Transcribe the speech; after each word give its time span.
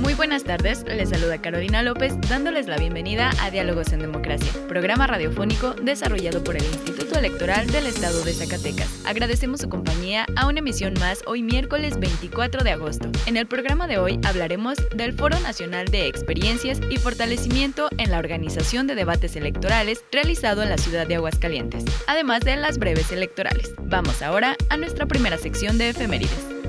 Muy 0.00 0.14
buenas 0.14 0.44
tardes, 0.44 0.82
les 0.84 1.10
saluda 1.10 1.42
Carolina 1.42 1.82
López 1.82 2.14
dándoles 2.30 2.66
la 2.66 2.78
bienvenida 2.78 3.30
a 3.42 3.50
Diálogos 3.50 3.92
en 3.92 3.98
Democracia, 3.98 4.50
programa 4.66 5.06
radiofónico 5.06 5.74
desarrollado 5.74 6.42
por 6.42 6.56
el 6.56 6.64
Instituto 6.64 7.18
Electoral 7.18 7.66
del 7.66 7.86
Estado 7.86 8.24
de 8.24 8.32
Zacatecas. 8.32 8.88
Agradecemos 9.04 9.60
su 9.60 9.68
compañía 9.68 10.24
a 10.36 10.46
una 10.46 10.60
emisión 10.60 10.94
más 10.98 11.22
hoy 11.26 11.42
miércoles 11.42 12.00
24 12.00 12.64
de 12.64 12.70
agosto. 12.70 13.10
En 13.26 13.36
el 13.36 13.46
programa 13.46 13.86
de 13.86 13.98
hoy 13.98 14.18
hablaremos 14.24 14.78
del 14.96 15.12
Foro 15.12 15.38
Nacional 15.40 15.88
de 15.88 16.06
Experiencias 16.06 16.80
y 16.88 16.96
Fortalecimiento 16.96 17.90
en 17.98 18.10
la 18.10 18.20
Organización 18.20 18.86
de 18.86 18.94
Debates 18.94 19.36
Electorales 19.36 20.02
realizado 20.10 20.62
en 20.62 20.70
la 20.70 20.78
ciudad 20.78 21.06
de 21.06 21.16
Aguascalientes, 21.16 21.84
además 22.06 22.40
de 22.40 22.56
las 22.56 22.78
breves 22.78 23.12
electorales. 23.12 23.74
Vamos 23.82 24.22
ahora 24.22 24.56
a 24.70 24.78
nuestra 24.78 25.04
primera 25.04 25.36
sección 25.36 25.76
de 25.76 25.90
efemérides. 25.90 26.59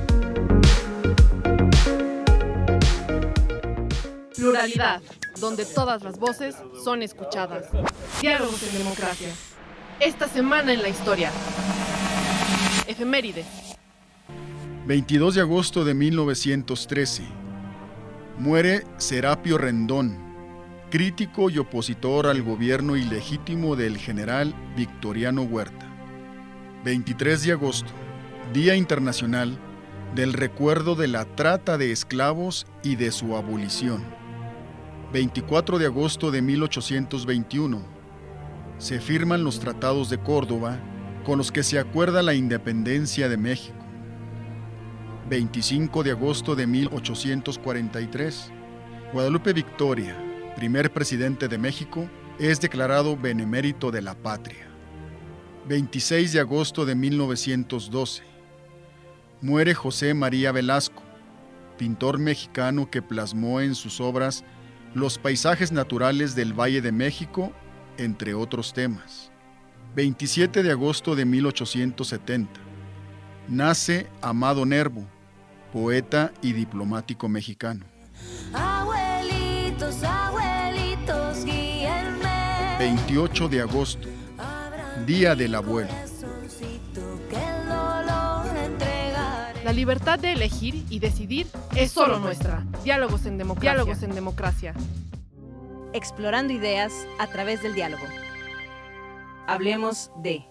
Pluralidad, 4.42 5.04
donde 5.40 5.66
todas 5.66 6.02
las 6.02 6.18
voces 6.18 6.56
son 6.84 7.04
escuchadas. 7.04 7.68
Diálogos 8.20 8.64
en 8.64 8.80
democracia. 8.80 9.28
Esta 10.00 10.28
semana 10.28 10.74
en 10.74 10.82
la 10.82 10.90
historia. 10.90 11.30
Efemérides. 12.88 13.46
22 14.88 15.36
de 15.36 15.42
agosto 15.42 15.86
de 15.86 15.94
1913. 15.94 17.22
Muere 18.40 18.84
Serapio 18.98 19.60
Rendón, 19.60 20.18
crítico 20.90 21.52
y 21.52 21.60
opositor 21.60 22.26
al 22.26 22.42
gobierno 22.42 22.98
ilegítimo 22.98 23.76
del 23.76 24.00
general 24.00 24.56
Victoriano 24.76 25.44
Huerta. 25.44 25.86
23 26.84 27.44
de 27.44 27.52
agosto, 27.52 27.92
Día 28.54 28.74
Internacional 28.74 29.56
del 30.16 30.34
Recuerdo 30.34 30.96
de 30.96 31.10
la 31.10 31.26
Trata 31.26 31.78
de 31.78 31.92
Esclavos 31.92 32.66
y 32.82 32.96
de 32.96 33.12
su 33.12 33.36
abolición. 33.36 34.20
24 35.12 35.78
de 35.78 35.88
agosto 35.88 36.32
de 36.32 36.42
1821, 36.42 37.82
se 38.78 39.02
firman 39.02 39.44
los 39.44 39.60
tratados 39.60 40.10
de 40.10 40.18
Córdoba 40.18 40.80
con 41.26 41.38
los 41.38 41.52
que 41.52 41.64
se 41.64 41.78
acuerda 41.80 42.24
la 42.24 42.34
independencia 42.34 43.28
de 43.28 43.36
México. 43.36 43.78
25 45.30 46.04
de 46.04 46.12
agosto 46.12 46.56
de 46.56 46.66
1843, 46.66 48.52
Guadalupe 49.12 49.52
Victoria, 49.52 50.16
primer 50.56 50.94
presidente 50.94 51.50
de 51.50 51.58
México, 51.58 52.10
es 52.40 52.62
declarado 52.62 53.18
benemérito 53.18 53.92
de 53.92 54.02
la 54.02 54.16
patria. 54.16 54.70
26 55.68 56.32
de 56.32 56.40
agosto 56.40 56.86
de 56.86 56.96
1912, 56.96 58.24
muere 59.42 59.74
José 59.74 60.14
María 60.14 60.54
Velasco, 60.54 61.04
pintor 61.78 62.18
mexicano 62.18 62.90
que 62.90 63.02
plasmó 63.02 63.60
en 63.60 63.76
sus 63.76 64.00
obras 64.00 64.46
los 64.94 65.18
paisajes 65.18 65.72
naturales 65.72 66.36
del 66.36 66.54
Valle 66.54 66.82
de 66.82 66.92
México, 66.92 67.52
entre 67.98 68.34
otros 68.34 68.74
temas. 68.74 69.32
27 69.96 70.64
de 70.64 70.72
agosto 70.72 71.16
de 71.16 71.26
1870. 71.26 72.60
Nace 73.48 74.08
Amado 74.22 74.66
Nervo, 74.66 75.06
poeta 75.74 76.32
y 76.42 76.54
diplomático 76.54 77.28
mexicano. 77.28 77.86
Abuelitos, 78.54 80.04
abuelitos, 80.04 81.46
28 82.80 83.50
de 83.50 83.62
agosto, 83.62 84.08
Día 85.06 85.36
del 85.36 85.56
Abuelo. 85.56 86.11
La 89.72 89.76
libertad 89.76 90.20
de 90.20 90.34
elegir 90.34 90.86
y 90.90 91.00
decidir 91.00 91.48
es 91.78 91.94
solo 91.94 92.20
nuestra. 92.20 92.66
Diálogos 92.84 93.26
en 93.26 93.38
democracia. 93.38 93.72
Diálogos 93.72 94.04
en 94.04 94.14
democracia. 94.14 94.74
Explorando 95.94 96.52
ideas 96.52 96.92
a 97.20 97.28
través 97.28 97.64
del 97.64 97.74
diálogo. 97.74 98.04
Hablemos 99.48 100.12
de 100.18 100.44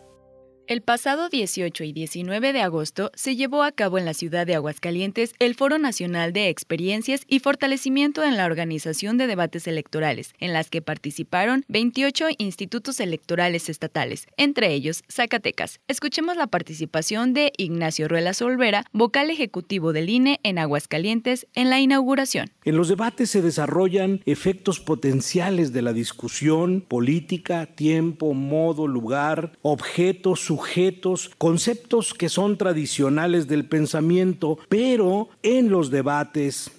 el 0.71 0.83
pasado 0.83 1.29
18 1.29 1.83
y 1.83 1.93
19 1.93 2.53
de 2.53 2.61
agosto 2.61 3.11
se 3.17 3.35
llevó 3.35 3.65
a 3.65 3.73
cabo 3.73 3.99
en 3.99 4.05
la 4.05 4.15
ciudad 4.15 4.47
de 4.47 4.55
Aguascalientes 4.55 5.35
el 5.41 5.57
Foro 5.57 5.79
Nacional 5.79 6.33
de 6.33 6.49
Experiencias 6.49 7.23
y 7.27 7.41
Fortalecimiento 7.41 8.23
en 8.23 8.37
la 8.37 8.47
Organización 8.47 9.19
de 9.19 9.27
Debates 9.27 9.67
Electorales, 9.67 10.33
en 10.39 10.53
las 10.53 10.71
que 10.71 10.81
participaron 10.81 11.65
28 11.67 12.27
institutos 12.39 13.01
electorales 13.01 13.69
estatales, 13.69 14.29
entre 14.37 14.73
ellos 14.73 15.03
Zacatecas. 15.11 15.81
Escuchemos 15.89 16.37
la 16.37 16.47
participación 16.47 17.35
de 17.35 17.53
Ignacio 17.57 18.07
Ruelas 18.07 18.41
Olvera, 18.41 18.85
vocal 18.93 19.31
ejecutivo 19.31 19.93
del 19.93 20.09
INE 20.09 20.39
en 20.45 20.59
Aguascalientes, 20.59 21.49
en 21.55 21.69
la 21.69 21.81
inauguración. 21.81 22.49
En 22.65 22.77
los 22.77 22.87
debates 22.87 23.29
se 23.29 23.43
desarrollan 23.43 24.21
efectos 24.25 24.79
potenciales 24.79 25.73
de 25.73 25.83
la 25.83 25.93
discusión, 25.93 26.81
política, 26.81 27.67
tiempo, 27.67 28.35
modo, 28.35 28.87
lugar, 28.87 29.59
objetos, 29.63 30.39
sujetos, 30.39 30.60
sujetos, 30.61 31.31
conceptos 31.39 32.13
que 32.13 32.29
son 32.29 32.59
tradicionales 32.59 33.49
del 33.49 33.65
pensamiento, 33.65 34.59
pero 34.69 35.31
en 35.43 35.71
los 35.71 35.91
debates 35.91 36.71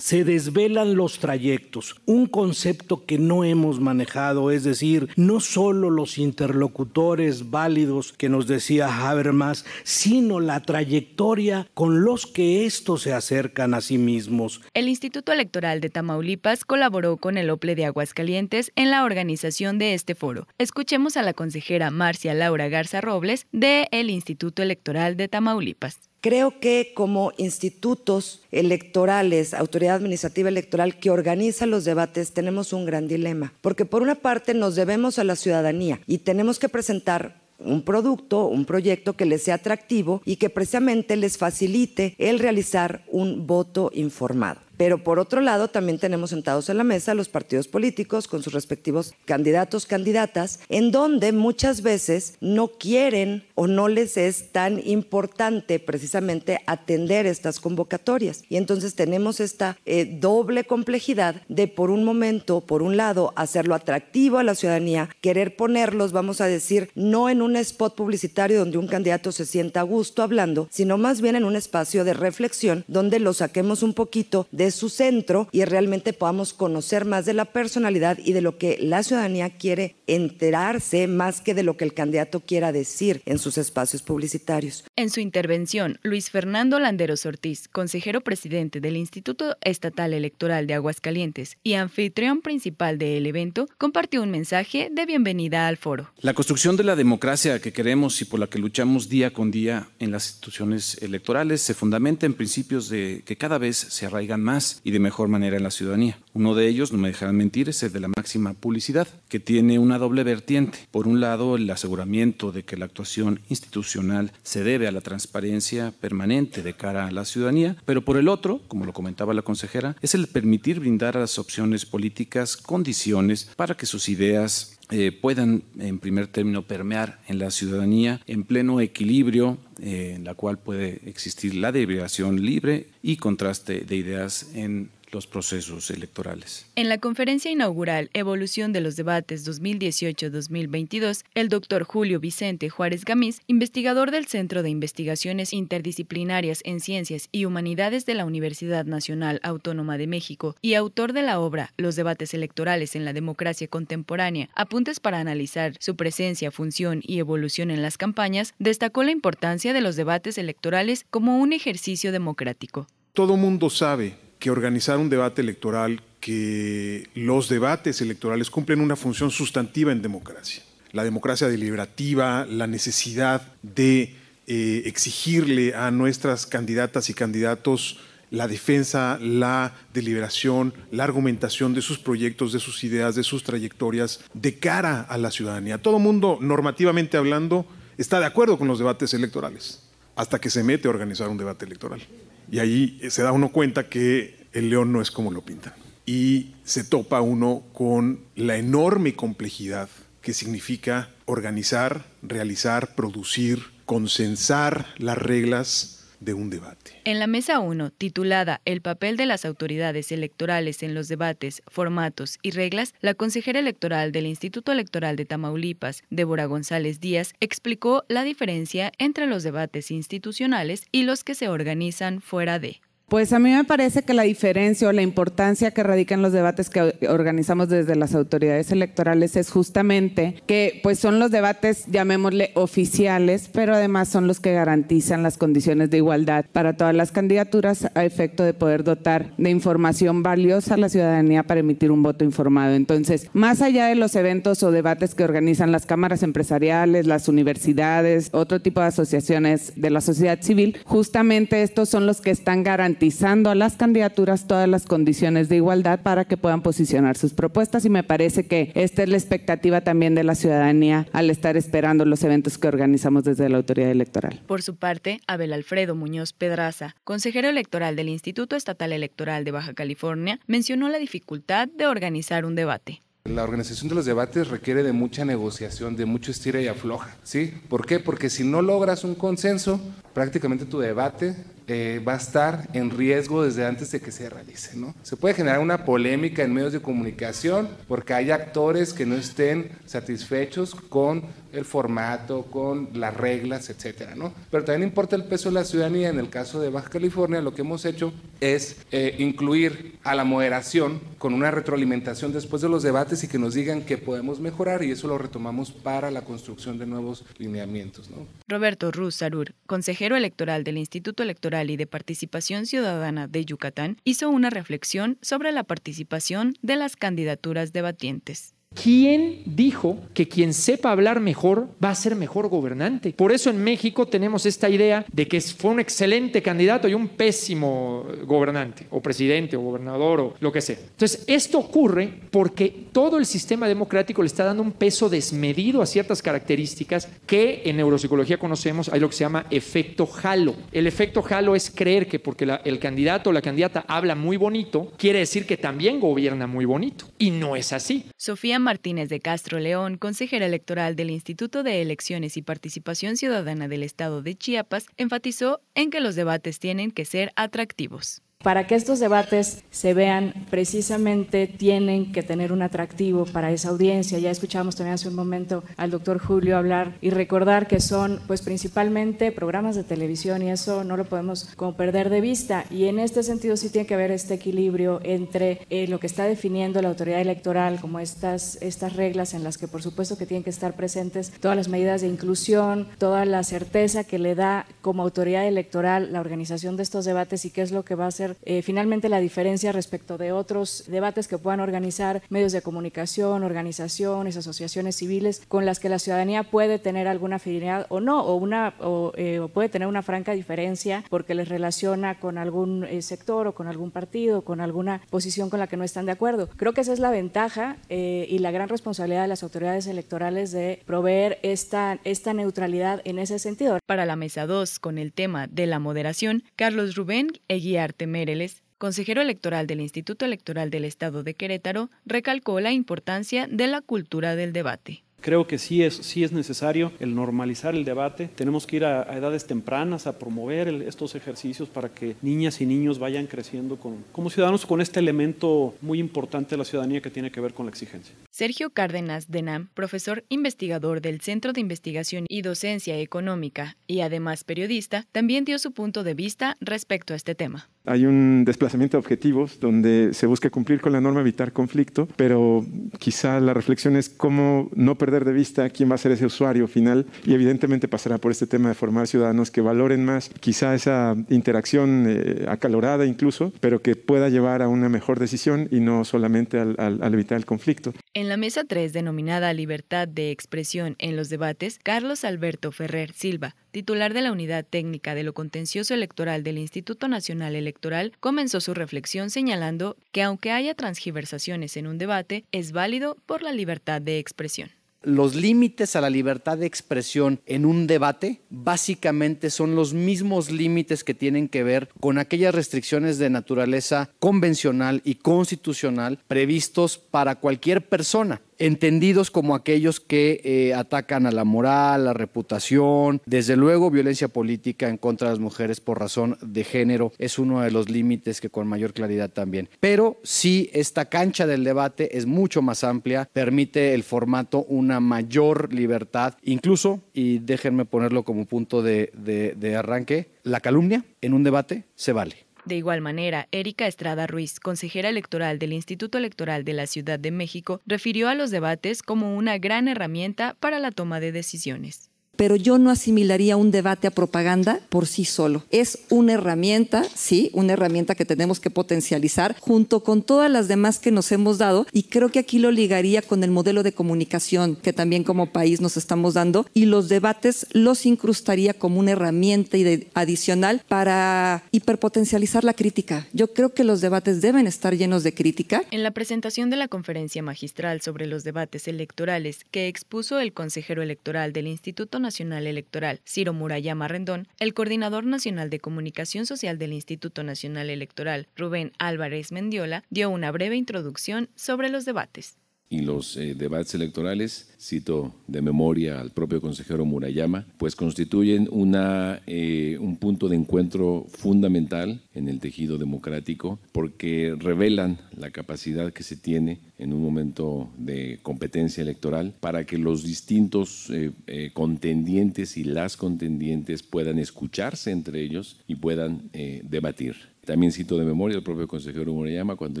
se 0.00 0.24
desvelan 0.24 0.94
los 0.94 1.18
trayectos, 1.18 1.96
un 2.06 2.26
concepto 2.26 3.04
que 3.04 3.18
no 3.18 3.42
hemos 3.42 3.80
manejado, 3.80 4.52
es 4.52 4.62
decir, 4.62 5.08
no 5.16 5.40
solo 5.40 5.90
los 5.90 6.18
interlocutores 6.18 7.50
válidos 7.50 8.12
que 8.12 8.28
nos 8.28 8.46
decía 8.46 8.86
Habermas, 9.10 9.64
sino 9.82 10.38
la 10.38 10.62
trayectoria 10.62 11.68
con 11.74 12.04
los 12.04 12.26
que 12.26 12.64
estos 12.64 13.02
se 13.02 13.12
acercan 13.12 13.74
a 13.74 13.80
sí 13.80 13.98
mismos. 13.98 14.60
El 14.72 14.88
Instituto 14.88 15.32
Electoral 15.32 15.80
de 15.80 15.90
Tamaulipas 15.90 16.64
colaboró 16.64 17.16
con 17.16 17.36
el 17.36 17.50
OPLE 17.50 17.74
de 17.74 17.86
Aguascalientes 17.86 18.72
en 18.76 18.90
la 18.90 19.04
organización 19.04 19.78
de 19.78 19.94
este 19.94 20.14
foro. 20.14 20.46
Escuchemos 20.58 21.16
a 21.16 21.22
la 21.22 21.34
consejera 21.34 21.90
Marcia 21.90 22.34
Laura 22.34 22.68
Garza 22.68 23.00
Robles 23.00 23.46
de 23.50 23.88
el 23.90 24.10
Instituto 24.10 24.62
Electoral 24.62 25.16
de 25.16 25.26
Tamaulipas. 25.26 26.07
Creo 26.28 26.60
que 26.60 26.92
como 26.94 27.32
institutos 27.38 28.42
electorales, 28.52 29.54
autoridad 29.54 29.96
administrativa 29.96 30.50
electoral 30.50 30.98
que 30.98 31.08
organiza 31.08 31.64
los 31.64 31.86
debates, 31.86 32.32
tenemos 32.32 32.74
un 32.74 32.84
gran 32.84 33.08
dilema, 33.08 33.54
porque 33.62 33.86
por 33.86 34.02
una 34.02 34.14
parte 34.14 34.52
nos 34.52 34.76
debemos 34.76 35.18
a 35.18 35.24
la 35.24 35.36
ciudadanía 35.36 36.00
y 36.06 36.18
tenemos 36.18 36.58
que 36.58 36.68
presentar 36.68 37.40
un 37.58 37.80
producto, 37.80 38.44
un 38.44 38.66
proyecto 38.66 39.14
que 39.14 39.24
les 39.24 39.42
sea 39.42 39.54
atractivo 39.54 40.20
y 40.26 40.36
que 40.36 40.50
precisamente 40.50 41.16
les 41.16 41.38
facilite 41.38 42.14
el 42.18 42.40
realizar 42.40 43.04
un 43.08 43.46
voto 43.46 43.90
informado. 43.94 44.67
Pero 44.78 45.02
por 45.02 45.18
otro 45.18 45.42
lado, 45.42 45.68
también 45.68 45.98
tenemos 45.98 46.30
sentados 46.30 46.70
en 46.70 46.78
la 46.78 46.84
mesa 46.84 47.12
los 47.12 47.28
partidos 47.28 47.68
políticos 47.68 48.28
con 48.28 48.42
sus 48.42 48.54
respectivos 48.54 49.12
candidatos, 49.26 49.84
candidatas, 49.84 50.60
en 50.68 50.92
donde 50.92 51.32
muchas 51.32 51.82
veces 51.82 52.34
no 52.40 52.68
quieren 52.68 53.44
o 53.56 53.66
no 53.66 53.88
les 53.88 54.16
es 54.16 54.52
tan 54.52 54.80
importante 54.86 55.80
precisamente 55.80 56.60
atender 56.66 57.26
estas 57.26 57.58
convocatorias. 57.58 58.44
Y 58.48 58.56
entonces 58.56 58.94
tenemos 58.94 59.40
esta 59.40 59.76
eh, 59.84 60.16
doble 60.20 60.62
complejidad 60.62 61.42
de, 61.48 61.66
por 61.66 61.90
un 61.90 62.04
momento, 62.04 62.60
por 62.60 62.82
un 62.82 62.96
lado, 62.96 63.32
hacerlo 63.34 63.74
atractivo 63.74 64.38
a 64.38 64.44
la 64.44 64.54
ciudadanía, 64.54 65.10
querer 65.20 65.56
ponerlos, 65.56 66.12
vamos 66.12 66.40
a 66.40 66.46
decir, 66.46 66.90
no 66.94 67.28
en 67.28 67.42
un 67.42 67.56
spot 67.56 67.96
publicitario 67.96 68.60
donde 68.60 68.78
un 68.78 68.86
candidato 68.86 69.32
se 69.32 69.44
sienta 69.44 69.80
a 69.80 69.82
gusto 69.82 70.22
hablando, 70.22 70.68
sino 70.70 70.98
más 70.98 71.20
bien 71.20 71.34
en 71.34 71.44
un 71.44 71.56
espacio 71.56 72.04
de 72.04 72.14
reflexión 72.14 72.84
donde 72.86 73.18
lo 73.18 73.32
saquemos 73.32 73.82
un 73.82 73.94
poquito 73.94 74.46
de 74.52 74.67
de 74.68 74.72
su 74.72 74.90
centro 74.90 75.48
y 75.50 75.64
realmente 75.64 76.12
podamos 76.12 76.52
conocer 76.52 77.06
más 77.06 77.24
de 77.24 77.32
la 77.32 77.46
personalidad 77.46 78.18
y 78.22 78.34
de 78.34 78.42
lo 78.42 78.58
que 78.58 78.76
la 78.82 79.02
ciudadanía 79.02 79.48
quiere 79.56 79.96
enterarse 80.06 81.06
más 81.06 81.40
que 81.40 81.54
de 81.54 81.62
lo 81.62 81.78
que 81.78 81.84
el 81.84 81.94
candidato 81.94 82.40
quiera 82.40 82.70
decir 82.70 83.22
en 83.24 83.38
sus 83.38 83.56
espacios 83.56 84.02
publicitarios. 84.02 84.84
En 84.94 85.08
su 85.08 85.20
intervención, 85.20 85.98
Luis 86.02 86.28
Fernando 86.28 86.78
Landeros 86.78 87.24
Ortiz, 87.24 87.66
consejero 87.66 88.20
presidente 88.20 88.82
del 88.82 88.98
Instituto 88.98 89.56
Estatal 89.62 90.12
Electoral 90.12 90.66
de 90.66 90.74
Aguascalientes 90.74 91.56
y 91.62 91.72
anfitrión 91.72 92.42
principal 92.42 92.98
del 92.98 93.24
evento, 93.24 93.70
compartió 93.78 94.22
un 94.22 94.30
mensaje 94.30 94.90
de 94.92 95.06
bienvenida 95.06 95.66
al 95.66 95.78
foro. 95.78 96.10
La 96.20 96.34
construcción 96.34 96.76
de 96.76 96.84
la 96.84 96.94
democracia 96.94 97.58
que 97.58 97.72
queremos 97.72 98.20
y 98.20 98.26
por 98.26 98.38
la 98.38 98.48
que 98.48 98.58
luchamos 98.58 99.08
día 99.08 99.32
con 99.32 99.50
día 99.50 99.88
en 99.98 100.10
las 100.10 100.28
instituciones 100.28 100.98
electorales 101.00 101.62
se 101.62 101.72
fundamenta 101.72 102.26
en 102.26 102.34
principios 102.34 102.90
de 102.90 103.22
que 103.24 103.38
cada 103.38 103.56
vez 103.56 103.78
se 103.78 104.04
arraigan 104.04 104.42
más 104.42 104.57
y 104.84 104.90
de 104.90 104.98
mejor 104.98 105.28
manera 105.28 105.56
en 105.56 105.62
la 105.62 105.70
ciudadanía. 105.70 106.18
Uno 106.34 106.54
de 106.54 106.68
ellos, 106.68 106.92
no 106.92 106.98
me 106.98 107.08
dejarán 107.08 107.36
mentir, 107.36 107.68
es 107.68 107.82
el 107.82 107.92
de 107.92 108.00
la 108.00 108.08
máxima 108.16 108.54
publicidad, 108.54 109.08
que 109.28 109.40
tiene 109.40 109.78
una 109.78 109.98
doble 109.98 110.24
vertiente. 110.24 110.78
Por 110.90 111.06
un 111.08 111.20
lado, 111.20 111.56
el 111.56 111.68
aseguramiento 111.70 112.52
de 112.52 112.64
que 112.64 112.76
la 112.76 112.86
actuación 112.86 113.40
institucional 113.48 114.32
se 114.42 114.64
debe 114.64 114.88
a 114.88 114.92
la 114.92 115.00
transparencia 115.00 115.92
permanente 116.00 116.62
de 116.62 116.74
cara 116.74 117.06
a 117.06 117.10
la 117.10 117.24
ciudadanía, 117.24 117.76
pero 117.84 118.04
por 118.04 118.16
el 118.16 118.28
otro, 118.28 118.60
como 118.68 118.84
lo 118.84 118.92
comentaba 118.92 119.34
la 119.34 119.42
consejera, 119.42 119.96
es 120.02 120.14
el 120.14 120.26
permitir 120.26 120.80
brindar 120.80 121.16
a 121.16 121.20
las 121.20 121.38
opciones 121.38 121.86
políticas 121.86 122.56
condiciones 122.56 123.50
para 123.56 123.76
que 123.76 123.86
sus 123.86 124.08
ideas 124.08 124.77
eh, 124.90 125.12
puedan, 125.12 125.64
en 125.78 125.98
primer 125.98 126.28
término, 126.28 126.62
permear 126.62 127.20
en 127.28 127.38
la 127.38 127.50
ciudadanía 127.50 128.20
en 128.26 128.44
pleno 128.44 128.80
equilibrio, 128.80 129.58
eh, 129.80 130.14
en 130.16 130.24
la 130.24 130.34
cual 130.34 130.58
puede 130.58 131.00
existir 131.04 131.54
la 131.54 131.72
deliberación 131.72 132.40
libre 132.42 132.88
y 133.02 133.16
contraste 133.16 133.80
de 133.80 133.96
ideas 133.96 134.50
en 134.54 134.90
los 135.12 135.26
procesos 135.26 135.90
electorales. 135.90 136.66
En 136.76 136.88
la 136.88 136.98
conferencia 136.98 137.50
inaugural 137.50 138.10
Evolución 138.12 138.72
de 138.72 138.80
los 138.80 138.96
debates 138.96 139.46
2018-2022, 139.48 141.24
el 141.34 141.48
doctor 141.48 141.84
Julio 141.84 142.20
Vicente 142.20 142.68
Juárez 142.68 143.04
Gamiz, 143.04 143.40
investigador 143.46 144.10
del 144.10 144.26
Centro 144.26 144.62
de 144.62 144.70
Investigaciones 144.70 145.52
Interdisciplinarias 145.52 146.60
en 146.64 146.80
Ciencias 146.80 147.28
y 147.32 147.44
Humanidades 147.44 148.06
de 148.06 148.14
la 148.14 148.24
Universidad 148.24 148.84
Nacional 148.84 149.40
Autónoma 149.42 149.98
de 149.98 150.06
México 150.06 150.56
y 150.62 150.74
autor 150.74 151.12
de 151.12 151.22
la 151.22 151.40
obra 151.40 151.72
Los 151.76 151.96
debates 151.96 152.34
electorales 152.34 152.96
en 152.96 153.04
la 153.04 153.12
democracia 153.12 153.68
contemporánea, 153.68 154.48
apuntes 154.54 155.00
para 155.00 155.20
analizar 155.20 155.74
su 155.80 155.96
presencia, 155.96 156.50
función 156.50 157.00
y 157.02 157.18
evolución 157.18 157.70
en 157.70 157.82
las 157.82 157.98
campañas, 157.98 158.54
destacó 158.58 159.02
la 159.02 159.10
importancia 159.10 159.72
de 159.72 159.80
los 159.80 159.96
debates 159.96 160.38
electorales 160.38 161.04
como 161.10 161.38
un 161.38 161.52
ejercicio 161.52 162.12
democrático. 162.12 162.86
Todo 163.12 163.36
mundo 163.36 163.70
sabe 163.70 164.27
que 164.38 164.50
organizar 164.50 164.98
un 164.98 165.10
debate 165.10 165.42
electoral, 165.42 166.02
que 166.20 167.08
los 167.14 167.48
debates 167.48 168.00
electorales 168.00 168.50
cumplen 168.50 168.80
una 168.80 168.96
función 168.96 169.30
sustantiva 169.30 169.92
en 169.92 170.02
democracia. 170.02 170.62
La 170.92 171.04
democracia 171.04 171.48
deliberativa, 171.48 172.46
la 172.46 172.66
necesidad 172.66 173.52
de 173.62 174.14
eh, 174.46 174.82
exigirle 174.86 175.74
a 175.74 175.90
nuestras 175.90 176.46
candidatas 176.46 177.10
y 177.10 177.14
candidatos 177.14 177.98
la 178.30 178.48
defensa, 178.48 179.18
la 179.20 179.74
deliberación, 179.94 180.74
la 180.90 181.04
argumentación 181.04 181.74
de 181.74 181.82
sus 181.82 181.98
proyectos, 181.98 182.52
de 182.52 182.58
sus 182.58 182.84
ideas, 182.84 183.14
de 183.14 183.22
sus 183.22 183.42
trayectorias 183.42 184.20
de 184.34 184.58
cara 184.58 185.00
a 185.00 185.18
la 185.18 185.30
ciudadanía. 185.30 185.78
Todo 185.78 185.98
mundo, 185.98 186.38
normativamente 186.40 187.16
hablando, 187.16 187.66
está 187.96 188.20
de 188.20 188.26
acuerdo 188.26 188.58
con 188.58 188.68
los 188.68 188.78
debates 188.78 189.14
electorales, 189.14 189.87
hasta 190.18 190.40
que 190.40 190.50
se 190.50 190.64
mete 190.64 190.88
a 190.88 190.90
organizar 190.90 191.28
un 191.28 191.38
debate 191.38 191.64
electoral. 191.64 192.02
Y 192.50 192.58
ahí 192.58 193.00
se 193.08 193.22
da 193.22 193.30
uno 193.30 193.52
cuenta 193.52 193.88
que 193.88 194.48
el 194.52 194.68
león 194.68 194.92
no 194.92 195.00
es 195.00 195.12
como 195.12 195.30
lo 195.30 195.42
pintan. 195.42 195.74
Y 196.06 196.56
se 196.64 196.82
topa 196.82 197.20
uno 197.20 197.62
con 197.72 198.18
la 198.34 198.56
enorme 198.56 199.14
complejidad 199.14 199.88
que 200.20 200.34
significa 200.34 201.10
organizar, 201.24 202.04
realizar, 202.20 202.96
producir, 202.96 203.62
consensar 203.86 204.86
las 204.98 205.18
reglas 205.18 205.97
de 206.20 206.34
un 206.34 206.50
debate. 206.50 207.00
En 207.04 207.18
la 207.18 207.26
mesa 207.26 207.58
1, 207.60 207.90
titulada 207.90 208.60
El 208.64 208.80
papel 208.80 209.16
de 209.16 209.26
las 209.26 209.44
autoridades 209.44 210.12
electorales 210.12 210.82
en 210.82 210.94
los 210.94 211.08
debates, 211.08 211.62
formatos 211.68 212.38
y 212.42 212.50
reglas, 212.50 212.94
la 213.00 213.14
consejera 213.14 213.60
electoral 213.60 214.12
del 214.12 214.26
Instituto 214.26 214.72
Electoral 214.72 215.16
de 215.16 215.24
Tamaulipas, 215.24 216.02
Débora 216.10 216.46
González 216.46 217.00
Díaz, 217.00 217.34
explicó 217.40 218.04
la 218.08 218.24
diferencia 218.24 218.92
entre 218.98 219.26
los 219.26 219.42
debates 219.42 219.90
institucionales 219.90 220.84
y 220.92 221.02
los 221.02 221.24
que 221.24 221.34
se 221.34 221.48
organizan 221.48 222.20
fuera 222.20 222.58
de. 222.58 222.80
Pues 223.08 223.32
a 223.32 223.38
mí 223.38 223.50
me 223.50 223.64
parece 223.64 224.02
que 224.02 224.12
la 224.12 224.24
diferencia 224.24 224.86
o 224.86 224.92
la 224.92 225.00
importancia 225.00 225.70
que 225.70 225.82
radica 225.82 226.14
en 226.14 226.20
los 226.20 226.30
debates 226.30 226.68
que 226.68 226.94
organizamos 227.08 227.70
desde 227.70 227.96
las 227.96 228.14
autoridades 228.14 228.70
electorales 228.70 229.34
es 229.34 229.50
justamente 229.50 230.42
que 230.44 230.78
pues 230.82 230.98
son 230.98 231.18
los 231.18 231.30
debates, 231.30 231.86
llamémosle 231.86 232.50
oficiales, 232.54 233.48
pero 233.50 233.74
además 233.74 234.08
son 234.08 234.26
los 234.26 234.40
que 234.40 234.52
garantizan 234.52 235.22
las 235.22 235.38
condiciones 235.38 235.88
de 235.88 235.96
igualdad 235.96 236.44
para 236.52 236.76
todas 236.76 236.94
las 236.94 237.10
candidaturas 237.10 237.88
a 237.94 238.04
efecto 238.04 238.42
de 238.44 238.52
poder 238.52 238.84
dotar 238.84 239.34
de 239.38 239.48
información 239.48 240.22
valiosa 240.22 240.74
a 240.74 240.78
la 240.78 240.90
ciudadanía 240.90 241.44
para 241.44 241.60
emitir 241.60 241.90
un 241.90 242.02
voto 242.02 242.24
informado. 242.26 242.74
Entonces, 242.74 243.30
más 243.32 243.62
allá 243.62 243.86
de 243.86 243.94
los 243.94 244.16
eventos 244.16 244.62
o 244.62 244.70
debates 244.70 245.14
que 245.14 245.24
organizan 245.24 245.72
las 245.72 245.86
cámaras 245.86 246.22
empresariales, 246.22 247.06
las 247.06 247.26
universidades, 247.26 248.28
otro 248.32 248.60
tipo 248.60 248.82
de 248.82 248.88
asociaciones 248.88 249.72
de 249.76 249.88
la 249.88 250.02
sociedad 250.02 250.42
civil, 250.42 250.76
justamente 250.84 251.62
estos 251.62 251.88
son 251.88 252.04
los 252.04 252.20
que 252.20 252.32
están 252.32 252.64
garantizando 252.64 252.97
garantizando 252.98 253.50
a 253.50 253.54
las 253.54 253.76
candidaturas 253.76 254.48
todas 254.48 254.68
las 254.68 254.84
condiciones 254.84 255.48
de 255.48 255.54
igualdad 255.54 256.00
para 256.02 256.24
que 256.24 256.36
puedan 256.36 256.62
posicionar 256.62 257.16
sus 257.16 257.32
propuestas 257.32 257.84
y 257.84 257.90
me 257.90 258.02
parece 258.02 258.48
que 258.48 258.72
esta 258.74 259.04
es 259.04 259.08
la 259.08 259.16
expectativa 259.16 259.82
también 259.82 260.16
de 260.16 260.24
la 260.24 260.34
ciudadanía 260.34 261.06
al 261.12 261.30
estar 261.30 261.56
esperando 261.56 262.04
los 262.04 262.24
eventos 262.24 262.58
que 262.58 262.66
organizamos 262.66 263.22
desde 263.22 263.48
la 263.48 263.58
autoridad 263.58 263.92
electoral. 263.92 264.42
Por 264.48 264.62
su 264.62 264.74
parte, 264.74 265.20
Abel 265.28 265.52
Alfredo 265.52 265.94
Muñoz 265.94 266.32
Pedraza, 266.32 266.96
consejero 267.04 267.48
electoral 267.48 267.94
del 267.94 268.08
Instituto 268.08 268.56
Estatal 268.56 268.92
Electoral 268.92 269.44
de 269.44 269.52
Baja 269.52 269.74
California, 269.74 270.40
mencionó 270.48 270.88
la 270.88 270.98
dificultad 270.98 271.68
de 271.68 271.86
organizar 271.86 272.44
un 272.44 272.56
debate. 272.56 273.02
La 273.28 273.44
organización 273.44 273.90
de 273.90 273.94
los 273.94 274.06
debates 274.06 274.48
requiere 274.48 274.82
de 274.82 274.92
mucha 274.92 275.24
negociación, 275.24 275.96
de 275.96 276.06
mucho 276.06 276.30
estira 276.30 276.62
y 276.62 276.66
afloja, 276.66 277.14
¿sí? 277.22 277.52
¿Por 277.68 277.84
qué? 277.84 278.00
Porque 278.00 278.30
si 278.30 278.42
no 278.42 278.62
logras 278.62 279.04
un 279.04 279.14
consenso, 279.14 279.80
prácticamente 280.18 280.64
tu 280.64 280.80
debate 280.80 281.36
eh, 281.68 282.02
va 282.02 282.14
a 282.14 282.16
estar 282.16 282.68
en 282.72 282.90
riesgo 282.90 283.44
desde 283.44 283.64
antes 283.64 283.92
de 283.92 284.00
que 284.00 284.10
se 284.10 284.28
realice. 284.28 284.76
¿no? 284.76 284.96
Se 285.02 285.16
puede 285.16 285.34
generar 285.34 285.60
una 285.60 285.84
polémica 285.84 286.42
en 286.42 286.52
medios 286.52 286.72
de 286.72 286.80
comunicación 286.80 287.68
porque 287.86 288.14
hay 288.14 288.32
actores 288.32 288.92
que 288.92 289.06
no 289.06 289.14
estén 289.14 289.70
satisfechos 289.86 290.74
con 290.74 291.22
el 291.52 291.64
formato, 291.64 292.42
con 292.42 292.90
las 292.94 293.14
reglas, 293.14 293.70
etcétera, 293.70 294.14
¿no? 294.14 294.32
Pero 294.50 294.64
también 294.64 294.88
importa 294.88 295.16
el 295.16 295.24
peso 295.24 295.48
de 295.48 295.54
la 295.54 295.64
ciudadanía. 295.64 296.10
En 296.10 296.18
el 296.18 296.28
caso 296.28 296.60
de 296.60 296.68
Baja 296.68 296.90
California, 296.90 297.40
lo 297.40 297.54
que 297.54 297.62
hemos 297.62 297.84
hecho 297.84 298.12
es 298.40 298.76
eh, 298.90 299.16
incluir 299.18 299.98
a 300.04 300.14
la 300.14 300.24
moderación 300.24 301.00
con 301.18 301.32
una 301.32 301.50
retroalimentación 301.50 302.32
después 302.32 302.62
de 302.62 302.68
los 302.68 302.82
debates 302.82 303.24
y 303.24 303.28
que 303.28 303.38
nos 303.38 303.54
digan 303.54 303.82
qué 303.82 303.96
podemos 303.96 304.40
mejorar 304.40 304.82
y 304.82 304.90
eso 304.90 305.08
lo 305.08 305.16
retomamos 305.16 305.70
para 305.70 306.10
la 306.10 306.22
construcción 306.22 306.78
de 306.78 306.86
nuevos 306.86 307.24
lineamientos, 307.38 308.10
¿no? 308.10 308.26
Roberto 308.46 308.90
Ruz 308.90 309.16
Sarur, 309.16 309.54
consejero 309.66 310.07
electoral 310.16 310.64
del 310.64 310.78
Instituto 310.78 311.22
Electoral 311.22 311.70
y 311.70 311.76
de 311.76 311.86
Participación 311.86 312.66
Ciudadana 312.66 313.26
de 313.28 313.44
Yucatán 313.44 313.96
hizo 314.04 314.30
una 314.30 314.50
reflexión 314.50 315.18
sobre 315.22 315.52
la 315.52 315.64
participación 315.64 316.54
de 316.62 316.76
las 316.76 316.96
candidaturas 316.96 317.72
debatientes. 317.72 318.54
¿Quién 318.80 319.42
dijo 319.44 319.98
que 320.14 320.28
quien 320.28 320.54
sepa 320.54 320.92
hablar 320.92 321.18
mejor 321.18 321.68
va 321.82 321.90
a 321.90 321.94
ser 321.96 322.14
mejor 322.14 322.48
gobernante? 322.48 323.12
Por 323.12 323.32
eso 323.32 323.50
en 323.50 323.62
México 323.64 324.06
tenemos 324.06 324.46
esta 324.46 324.68
idea 324.68 325.04
de 325.12 325.26
que 325.26 325.40
fue 325.40 325.72
un 325.72 325.80
excelente 325.80 326.42
candidato 326.42 326.86
y 326.86 326.94
un 326.94 327.08
pésimo 327.08 328.04
gobernante, 328.24 328.86
o 328.90 329.00
presidente, 329.00 329.56
o 329.56 329.60
gobernador, 329.62 330.20
o 330.20 330.34
lo 330.38 330.52
que 330.52 330.60
sea. 330.60 330.78
Entonces, 330.78 331.24
esto 331.26 331.58
ocurre 331.58 332.20
porque 332.30 332.86
todo 332.92 333.18
el 333.18 333.26
sistema 333.26 333.66
democrático 333.66 334.22
le 334.22 334.28
está 334.28 334.44
dando 334.44 334.62
un 334.62 334.70
peso 334.70 335.08
desmedido 335.08 335.82
a 335.82 335.86
ciertas 335.86 336.22
características 336.22 337.08
que 337.26 337.62
en 337.64 337.78
neuropsicología 337.78 338.38
conocemos, 338.38 338.88
hay 338.90 339.00
lo 339.00 339.08
que 339.08 339.16
se 339.16 339.24
llama 339.24 339.46
efecto 339.50 340.08
halo. 340.22 340.54
El 340.70 340.86
efecto 340.86 341.24
halo 341.28 341.56
es 341.56 341.72
creer 341.72 342.06
que 342.06 342.20
porque 342.20 342.46
el 342.64 342.78
candidato 342.78 343.30
o 343.30 343.32
la 343.32 343.42
candidata 343.42 343.84
habla 343.88 344.14
muy 344.14 344.36
bonito, 344.36 344.92
quiere 344.96 345.18
decir 345.18 345.46
que 345.46 345.56
también 345.56 345.98
gobierna 345.98 346.46
muy 346.46 346.64
bonito. 346.64 347.06
Y 347.18 347.32
no 347.32 347.56
es 347.56 347.72
así. 347.72 348.04
Sofía 348.16 348.67
Martínez 348.68 349.08
de 349.08 349.20
Castro 349.20 349.60
León, 349.60 349.96
consejera 349.96 350.44
electoral 350.44 350.94
del 350.94 351.08
Instituto 351.08 351.62
de 351.62 351.80
Elecciones 351.80 352.36
y 352.36 352.42
Participación 352.42 353.16
Ciudadana 353.16 353.66
del 353.66 353.82
Estado 353.82 354.20
de 354.20 354.34
Chiapas, 354.34 354.88
enfatizó 354.98 355.62
en 355.74 355.88
que 355.88 356.00
los 356.00 356.16
debates 356.16 356.58
tienen 356.58 356.90
que 356.90 357.06
ser 357.06 357.32
atractivos. 357.34 358.20
Para 358.44 358.68
que 358.68 358.76
estos 358.76 359.00
debates 359.00 359.64
se 359.72 359.94
vean, 359.94 360.32
precisamente 360.48 361.48
tienen 361.48 362.12
que 362.12 362.22
tener 362.22 362.52
un 362.52 362.62
atractivo 362.62 363.26
para 363.26 363.50
esa 363.50 363.70
audiencia. 363.70 364.20
Ya 364.20 364.30
escuchamos 364.30 364.76
también 364.76 364.94
hace 364.94 365.08
un 365.08 365.16
momento 365.16 365.64
al 365.76 365.90
doctor 365.90 366.20
Julio 366.20 366.56
hablar 366.56 366.94
y 367.00 367.10
recordar 367.10 367.66
que 367.66 367.80
son 367.80 368.20
pues 368.28 368.42
principalmente 368.42 369.32
programas 369.32 369.74
de 369.74 369.82
televisión 369.82 370.40
y 370.42 370.52
eso 370.52 370.84
no 370.84 370.96
lo 370.96 371.06
podemos 371.06 371.46
como 371.56 371.76
perder 371.76 372.10
de 372.10 372.20
vista. 372.20 372.64
Y 372.70 372.84
en 372.84 373.00
este 373.00 373.24
sentido 373.24 373.56
sí 373.56 373.70
tiene 373.70 373.88
que 373.88 373.94
haber 373.94 374.12
este 374.12 374.34
equilibrio 374.34 375.00
entre 375.02 375.66
eh, 375.68 375.88
lo 375.88 375.98
que 375.98 376.06
está 376.06 376.22
definiendo 376.22 376.80
la 376.80 376.90
autoridad 376.90 377.20
electoral 377.20 377.80
como 377.80 377.98
estas, 377.98 378.56
estas 378.62 378.94
reglas 378.94 379.34
en 379.34 379.42
las 379.42 379.58
que 379.58 379.66
por 379.66 379.82
supuesto 379.82 380.16
que 380.16 380.26
tienen 380.26 380.44
que 380.44 380.50
estar 380.50 380.76
presentes 380.76 381.32
todas 381.40 381.56
las 381.56 381.66
medidas 381.66 382.02
de 382.02 382.06
inclusión, 382.06 382.86
toda 382.98 383.24
la 383.24 383.42
certeza 383.42 384.04
que 384.04 384.20
le 384.20 384.36
da 384.36 384.64
como 384.80 385.02
autoridad 385.02 385.44
electoral 385.44 386.12
la 386.12 386.20
organización 386.20 386.76
de 386.76 386.84
estos 386.84 387.04
debates 387.04 387.44
y 387.44 387.50
qué 387.50 387.62
es 387.62 387.72
lo 387.72 387.84
que 387.84 387.96
va 387.96 388.04
a 388.04 388.08
hacer 388.08 388.27
eh, 388.42 388.62
finalmente 388.62 389.08
la 389.08 389.20
diferencia 389.20 389.72
respecto 389.72 390.18
de 390.18 390.32
otros 390.32 390.84
debates 390.88 391.28
que 391.28 391.38
puedan 391.38 391.60
organizar 391.60 392.22
medios 392.28 392.52
de 392.52 392.62
comunicación, 392.62 393.42
organizaciones, 393.42 394.36
asociaciones 394.36 394.96
civiles 394.96 395.42
con 395.48 395.66
las 395.66 395.80
que 395.80 395.88
la 395.88 395.98
ciudadanía 395.98 396.44
puede 396.44 396.78
tener 396.78 397.08
alguna 397.08 397.36
afinidad 397.36 397.86
o 397.88 398.00
no, 398.00 398.22
o, 398.22 398.34
una, 398.36 398.74
o, 398.80 399.12
eh, 399.16 399.40
puede 399.52 399.68
tener 399.68 399.88
una 399.88 400.02
franca 400.02 400.32
diferencia 400.32 401.04
porque 401.10 401.34
les 401.34 401.48
relaciona 401.48 402.18
con 402.18 402.38
algún 402.38 402.84
eh, 402.84 403.02
sector 403.02 403.46
o 403.46 403.54
con 403.54 403.66
algún 403.66 403.90
partido, 403.90 404.42
con 404.42 404.60
alguna 404.60 405.02
posición 405.10 405.50
con 405.50 405.60
la 405.60 405.66
que 405.66 405.76
no 405.76 405.84
están 405.84 406.06
de 406.06 406.12
acuerdo. 406.12 406.48
Creo 406.56 406.72
que 406.72 406.80
esa 406.80 406.92
es 406.92 406.98
la 406.98 407.10
ventaja 407.10 407.76
y 407.88 408.38
la 408.38 408.50
gran 408.50 408.68
responsabilidad 408.68 409.22
de 409.22 409.28
las 409.28 409.42
autoridades 409.42 409.86
electorales 409.86 410.52
de 410.52 410.82
proveer 410.86 411.38
esta, 411.42 411.98
esta 412.04 412.34
neutralidad 412.34 413.00
en 413.04 413.18
ese 413.18 413.38
sentido. 413.38 413.78
Para 413.86 414.06
la 414.06 414.16
mesa 414.16 414.46
2, 414.46 414.78
con 414.78 414.98
el 414.98 415.12
tema 415.12 415.46
de 415.46 415.66
la 415.66 415.78
moderación, 415.78 416.42
Carlos 416.56 416.94
Rubén 416.94 417.32
Eguiarte 417.48 418.06
Mereles, 418.18 418.64
consejero 418.78 419.22
electoral 419.22 419.68
del 419.68 419.80
Instituto 419.80 420.24
Electoral 420.24 420.70
del 420.70 420.84
Estado 420.84 421.22
de 421.22 421.34
Querétaro, 421.34 421.88
recalcó 422.04 422.58
la 422.58 422.72
importancia 422.72 423.46
de 423.46 423.68
la 423.68 423.80
cultura 423.80 424.34
del 424.34 424.52
debate. 424.52 425.04
Creo 425.20 425.46
que 425.46 425.58
sí 425.58 425.82
es, 425.82 425.94
sí 425.94 426.22
es 426.22 426.30
necesario 426.30 426.92
el 427.00 427.14
normalizar 427.14 427.74
el 427.74 427.84
debate. 427.84 428.28
Tenemos 428.34 428.66
que 428.66 428.76
ir 428.76 428.84
a, 428.84 429.02
edades 429.16 429.46
tempranas 429.46 430.06
a 430.06 430.18
promover 430.18 430.68
estos 430.68 431.14
ejercicios 431.16 431.68
para 431.68 431.88
que 431.88 432.16
niñas 432.22 432.60
y 432.60 432.66
niños 432.66 432.98
vayan 432.98 433.26
creciendo 433.26 433.76
con, 433.76 434.04
como 434.12 434.30
ciudadanos 434.30 434.64
con 434.64 434.80
este 434.80 435.00
elemento 435.00 435.74
muy 435.80 435.98
importante 435.98 436.50
de 436.50 436.58
la 436.58 436.64
ciudadanía 436.64 437.00
que 437.00 437.10
tiene 437.10 437.32
que 437.32 437.40
ver 437.40 437.52
con 437.52 437.66
la 437.66 437.70
exigencia. 437.70 438.14
Sergio 438.30 438.70
Cárdenas 438.70 439.28
Denam, 439.28 439.68
profesor 439.74 440.24
investigador 440.28 441.00
del 441.00 441.20
Centro 441.20 441.52
de 441.52 441.60
Investigación 441.60 442.24
y 442.28 442.42
Docencia 442.42 442.96
Económica 442.98 443.76
y 443.88 444.00
además 444.00 444.44
periodista, 444.44 445.06
también 445.10 445.44
dio 445.44 445.58
su 445.58 445.72
punto 445.72 446.04
de 446.04 446.14
vista 446.14 446.56
respecto 446.60 447.12
a 447.12 447.16
este 447.16 447.34
tema 447.34 447.68
hay 447.84 448.06
un 448.06 448.44
desplazamiento 448.44 448.96
de 448.96 449.00
objetivos 449.00 449.60
donde 449.60 450.10
se 450.12 450.26
busca 450.26 450.50
cumplir 450.50 450.80
con 450.80 450.92
la 450.92 451.00
norma 451.00 451.20
evitar 451.20 451.52
conflicto, 451.52 452.06
pero 452.16 452.64
quizá 452.98 453.40
la 453.40 453.54
reflexión 453.54 453.96
es 453.96 454.08
cómo 454.08 454.70
no 454.74 454.98
perder 454.98 455.24
de 455.24 455.32
vista 455.32 455.68
quién 455.70 455.90
va 455.90 455.94
a 455.94 455.98
ser 455.98 456.12
ese 456.12 456.26
usuario 456.26 456.68
final 456.68 457.06
y 457.24 457.34
evidentemente 457.34 457.88
pasará 457.88 458.18
por 458.18 458.30
este 458.32 458.46
tema 458.46 458.68
de 458.68 458.74
formar 458.74 459.06
ciudadanos 459.06 459.50
que 459.50 459.60
valoren 459.60 460.04
más 460.04 460.30
quizá 460.40 460.74
esa 460.74 461.16
interacción 461.30 462.06
eh, 462.08 462.44
acalorada 462.48 463.06
incluso, 463.06 463.52
pero 463.60 463.80
que 463.80 463.96
pueda 463.96 464.28
llevar 464.28 464.62
a 464.62 464.68
una 464.68 464.88
mejor 464.88 465.18
decisión 465.18 465.68
y 465.70 465.80
no 465.80 466.04
solamente 466.04 466.58
al, 466.58 466.76
al 466.78 467.14
evitar 467.14 467.38
el 467.38 467.46
conflicto. 467.46 467.94
En 468.14 468.28
la 468.28 468.36
mesa 468.36 468.64
3 468.64 468.92
denominada 468.92 469.52
Libertad 469.52 470.08
de 470.08 470.30
Expresión 470.30 470.96
en 470.98 471.16
los 471.16 471.28
debates, 471.28 471.78
Carlos 471.82 472.24
Alberto 472.24 472.72
Ferrer 472.72 473.12
Silva, 473.12 473.56
titular 473.70 474.12
de 474.12 474.22
la 474.22 474.32
Unidad 474.32 474.66
Técnica 474.68 475.14
de 475.14 475.22
lo 475.22 475.32
Contencioso 475.32 475.94
Electoral 475.94 476.42
del 476.42 476.58
Instituto 476.58 477.08
Nacional 477.08 477.54
Electoral, 477.54 477.77
comenzó 478.20 478.60
su 478.60 478.74
reflexión 478.74 479.30
señalando 479.30 479.96
que 480.12 480.22
aunque 480.22 480.52
haya 480.52 480.74
transgiversaciones 480.74 481.76
en 481.76 481.86
un 481.86 481.98
debate, 481.98 482.44
es 482.52 482.72
válido 482.72 483.16
por 483.26 483.42
la 483.42 483.52
libertad 483.52 484.00
de 484.00 484.18
expresión. 484.18 484.70
Los 485.02 485.36
límites 485.36 485.94
a 485.94 486.00
la 486.00 486.10
libertad 486.10 486.58
de 486.58 486.66
expresión 486.66 487.40
en 487.46 487.64
un 487.64 487.86
debate 487.86 488.40
básicamente 488.50 489.48
son 489.48 489.76
los 489.76 489.94
mismos 489.94 490.50
límites 490.50 491.04
que 491.04 491.14
tienen 491.14 491.48
que 491.48 491.62
ver 491.62 491.88
con 492.00 492.18
aquellas 492.18 492.52
restricciones 492.52 493.18
de 493.18 493.30
naturaleza 493.30 494.10
convencional 494.18 495.00
y 495.04 495.14
constitucional 495.14 496.18
previstos 496.26 496.98
para 496.98 497.36
cualquier 497.36 497.88
persona 497.88 498.40
entendidos 498.58 499.30
como 499.30 499.54
aquellos 499.54 500.00
que 500.00 500.40
eh, 500.44 500.74
atacan 500.74 501.26
a 501.26 501.32
la 501.32 501.44
moral, 501.44 502.04
la 502.04 502.12
reputación, 502.12 503.22
desde 503.26 503.56
luego 503.56 503.90
violencia 503.90 504.28
política 504.28 504.88
en 504.88 504.98
contra 504.98 505.28
de 505.28 505.34
las 505.34 505.40
mujeres 505.40 505.80
por 505.80 505.98
razón 505.98 506.36
de 506.40 506.64
género 506.64 507.12
es 507.18 507.38
uno 507.38 507.60
de 507.60 507.70
los 507.70 507.88
límites 507.88 508.40
que 508.40 508.50
con 508.50 508.66
mayor 508.66 508.92
claridad 508.92 509.30
también. 509.30 509.68
Pero 509.80 510.18
sí, 510.22 510.70
esta 510.72 511.06
cancha 511.06 511.46
del 511.46 511.64
debate 511.64 512.16
es 512.18 512.26
mucho 512.26 512.62
más 512.62 512.84
amplia, 512.84 513.28
permite 513.32 513.94
el 513.94 514.02
formato 514.02 514.64
una 514.64 515.00
mayor 515.00 515.72
libertad, 515.72 516.34
incluso, 516.42 517.00
y 517.12 517.38
déjenme 517.38 517.84
ponerlo 517.84 518.24
como 518.24 518.46
punto 518.46 518.82
de 518.82 519.74
arranque, 519.78 520.30
la 520.42 520.60
calumnia 520.60 521.04
en 521.20 521.34
un 521.34 521.44
debate 521.44 521.84
se 521.94 522.12
vale. 522.12 522.47
De 522.68 522.76
igual 522.76 523.00
manera, 523.00 523.48
Erika 523.50 523.86
Estrada 523.86 524.26
Ruiz, 524.26 524.60
consejera 524.60 525.08
electoral 525.08 525.58
del 525.58 525.72
Instituto 525.72 526.18
Electoral 526.18 526.64
de 526.64 526.74
la 526.74 526.86
Ciudad 526.86 527.18
de 527.18 527.30
México, 527.30 527.80
refirió 527.86 528.28
a 528.28 528.34
los 528.34 528.50
debates 528.50 529.02
como 529.02 529.34
una 529.38 529.56
gran 529.56 529.88
herramienta 529.88 530.54
para 530.60 530.78
la 530.78 530.90
toma 530.90 531.18
de 531.18 531.32
decisiones 531.32 532.07
pero 532.38 532.54
yo 532.54 532.78
no 532.78 532.90
asimilaría 532.90 533.56
un 533.56 533.72
debate 533.72 534.06
a 534.06 534.12
propaganda 534.12 534.78
por 534.90 535.08
sí 535.08 535.24
solo. 535.24 535.64
Es 535.70 535.98
una 536.08 536.34
herramienta, 536.34 537.02
sí, 537.16 537.50
una 537.52 537.72
herramienta 537.72 538.14
que 538.14 538.24
tenemos 538.24 538.60
que 538.60 538.70
potencializar 538.70 539.56
junto 539.58 540.04
con 540.04 540.22
todas 540.22 540.48
las 540.48 540.68
demás 540.68 541.00
que 541.00 541.10
nos 541.10 541.32
hemos 541.32 541.58
dado 541.58 541.84
y 541.92 542.04
creo 542.04 542.28
que 542.28 542.38
aquí 542.38 542.60
lo 542.60 542.70
ligaría 542.70 543.22
con 543.22 543.42
el 543.42 543.50
modelo 543.50 543.82
de 543.82 543.92
comunicación 543.92 544.76
que 544.76 544.92
también 544.92 545.24
como 545.24 545.50
país 545.52 545.80
nos 545.80 545.96
estamos 545.96 546.34
dando 546.34 546.64
y 546.74 546.86
los 546.86 547.08
debates 547.08 547.66
los 547.72 548.06
incrustaría 548.06 548.72
como 548.72 549.00
una 549.00 549.10
herramienta 549.10 549.76
adicional 550.14 550.82
para 550.86 551.64
hiperpotencializar 551.72 552.62
la 552.62 552.72
crítica. 552.72 553.26
Yo 553.32 553.52
creo 553.52 553.74
que 553.74 553.82
los 553.82 554.00
debates 554.00 554.40
deben 554.40 554.68
estar 554.68 554.96
llenos 554.96 555.24
de 555.24 555.34
crítica. 555.34 555.82
En 555.90 556.04
la 556.04 556.12
presentación 556.12 556.70
de 556.70 556.76
la 556.76 556.86
conferencia 556.86 557.42
magistral 557.42 558.00
sobre 558.00 558.26
los 558.26 558.44
debates 558.44 558.86
electorales 558.86 559.64
que 559.72 559.88
expuso 559.88 560.38
el 560.38 560.52
consejero 560.52 561.02
electoral 561.02 561.52
del 561.52 561.66
Instituto 561.66 562.20
Nacional 562.20 562.27
Nacional 562.28 562.66
Electoral, 562.66 563.22
Ciro 563.26 563.54
Murayama 563.54 564.06
Rendón, 564.06 564.48
el 564.60 564.74
coordinador 564.74 565.24
nacional 565.24 565.70
de 565.70 565.80
comunicación 565.80 566.44
social 566.44 566.76
del 566.76 566.92
Instituto 566.92 567.42
Nacional 567.42 567.88
Electoral, 567.88 568.48
Rubén 568.54 568.92
Álvarez 568.98 569.50
Mendiola, 569.50 570.04
dio 570.10 570.28
una 570.28 570.52
breve 570.52 570.76
introducción 570.76 571.48
sobre 571.54 571.88
los 571.88 572.04
debates 572.04 572.58
y 572.90 573.00
los 573.00 573.36
eh, 573.36 573.54
debates 573.54 573.94
electorales, 573.94 574.70
cito 574.80 575.34
de 575.46 575.60
memoria 575.60 576.20
al 576.20 576.30
propio 576.30 576.60
consejero 576.60 577.04
Murayama, 577.04 577.66
pues 577.76 577.94
constituyen 577.94 578.68
una, 578.70 579.42
eh, 579.46 579.98
un 580.00 580.16
punto 580.16 580.48
de 580.48 580.56
encuentro 580.56 581.26
fundamental 581.28 582.22
en 582.34 582.48
el 582.48 582.60
tejido 582.60 582.96
democrático 582.96 583.78
porque 583.92 584.56
revelan 584.58 585.18
la 585.36 585.50
capacidad 585.50 586.12
que 586.12 586.22
se 586.22 586.36
tiene 586.36 586.80
en 586.98 587.12
un 587.12 587.22
momento 587.22 587.90
de 587.98 588.38
competencia 588.42 589.02
electoral 589.02 589.54
para 589.60 589.84
que 589.84 589.98
los 589.98 590.22
distintos 590.24 591.10
eh, 591.10 591.70
contendientes 591.74 592.76
y 592.76 592.84
las 592.84 593.16
contendientes 593.16 594.02
puedan 594.02 594.38
escucharse 594.38 595.10
entre 595.10 595.42
ellos 595.42 595.80
y 595.86 595.96
puedan 595.96 596.50
debatir. 596.84 597.36
También 597.68 597.92
cito 597.92 598.16
de 598.16 598.24
memoria 598.24 598.56
al 598.56 598.62
propio 598.62 598.88
consejero 598.88 599.34
Murayama 599.34 599.76
cuando 599.76 600.00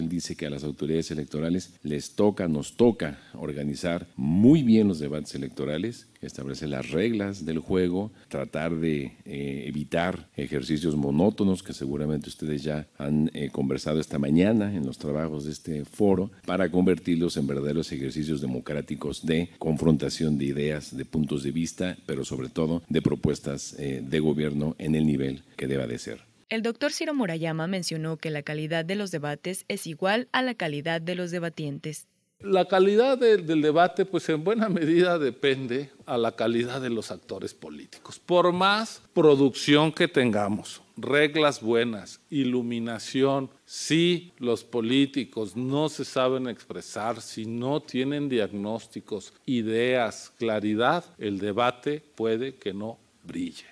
él 0.00 0.08
dice 0.08 0.34
que 0.34 0.46
a 0.46 0.50
las 0.50 0.64
autoridades 0.64 1.10
electorales 1.10 1.74
les 1.82 2.12
toca, 2.12 2.48
nos 2.48 2.78
toca 2.78 3.18
organizar 3.34 4.06
muy 4.16 4.62
bien 4.62 4.88
los 4.88 5.00
debates 5.00 5.34
electorales, 5.34 6.08
establecer 6.22 6.70
las 6.70 6.88
reglas 6.92 7.44
del 7.44 7.58
juego, 7.58 8.10
tratar 8.28 8.74
de 8.74 9.12
eh, 9.26 9.64
evitar 9.66 10.30
ejercicios 10.34 10.96
monótonos 10.96 11.62
que 11.62 11.74
seguramente 11.74 12.30
ustedes 12.30 12.62
ya 12.62 12.86
han 12.96 13.30
eh, 13.34 13.50
conversado 13.52 14.00
esta 14.00 14.18
mañana 14.18 14.74
en 14.74 14.86
los 14.86 14.96
trabajos 14.96 15.44
de 15.44 15.52
este 15.52 15.84
foro, 15.84 16.30
para 16.46 16.70
convertirlos 16.70 17.36
en 17.36 17.48
verdaderos 17.48 17.92
ejercicios 17.92 18.40
democráticos 18.40 19.26
de 19.26 19.50
confrontación 19.58 20.38
de 20.38 20.46
ideas, 20.46 20.96
de 20.96 21.04
puntos 21.04 21.42
de 21.42 21.52
vista, 21.52 21.98
pero 22.06 22.24
sobre 22.24 22.48
todo 22.48 22.82
de 22.88 23.02
propuestas 23.02 23.76
eh, 23.78 24.02
de 24.02 24.20
gobierno 24.20 24.74
en 24.78 24.94
el 24.94 25.04
nivel 25.04 25.42
que 25.58 25.66
deba 25.66 25.86
de 25.86 25.98
ser. 25.98 26.27
El 26.50 26.62
doctor 26.62 26.92
Ciro 26.92 27.12
Murayama 27.12 27.66
mencionó 27.66 28.16
que 28.16 28.30
la 28.30 28.42
calidad 28.42 28.82
de 28.82 28.94
los 28.94 29.10
debates 29.10 29.66
es 29.68 29.86
igual 29.86 30.28
a 30.32 30.40
la 30.40 30.54
calidad 30.54 31.02
de 31.02 31.14
los 31.14 31.30
debatientes. 31.30 32.06
La 32.40 32.66
calidad 32.66 33.18
del 33.18 33.60
debate, 33.60 34.06
pues 34.06 34.26
en 34.30 34.44
buena 34.44 34.68
medida 34.70 35.18
depende 35.18 35.90
a 36.06 36.16
la 36.16 36.32
calidad 36.36 36.80
de 36.80 36.88
los 36.88 37.10
actores 37.10 37.52
políticos. 37.52 38.18
Por 38.18 38.50
más 38.52 39.02
producción 39.12 39.92
que 39.92 40.08
tengamos, 40.08 40.80
reglas 40.96 41.60
buenas, 41.60 42.22
iluminación, 42.30 43.50
si 43.66 44.32
los 44.38 44.64
políticos 44.64 45.54
no 45.54 45.90
se 45.90 46.06
saben 46.06 46.48
expresar, 46.48 47.20
si 47.20 47.44
no 47.44 47.82
tienen 47.82 48.30
diagnósticos, 48.30 49.34
ideas, 49.44 50.32
claridad, 50.38 51.04
el 51.18 51.40
debate 51.40 52.02
puede 52.14 52.54
que 52.54 52.72
no 52.72 52.98
brille. 53.22 53.66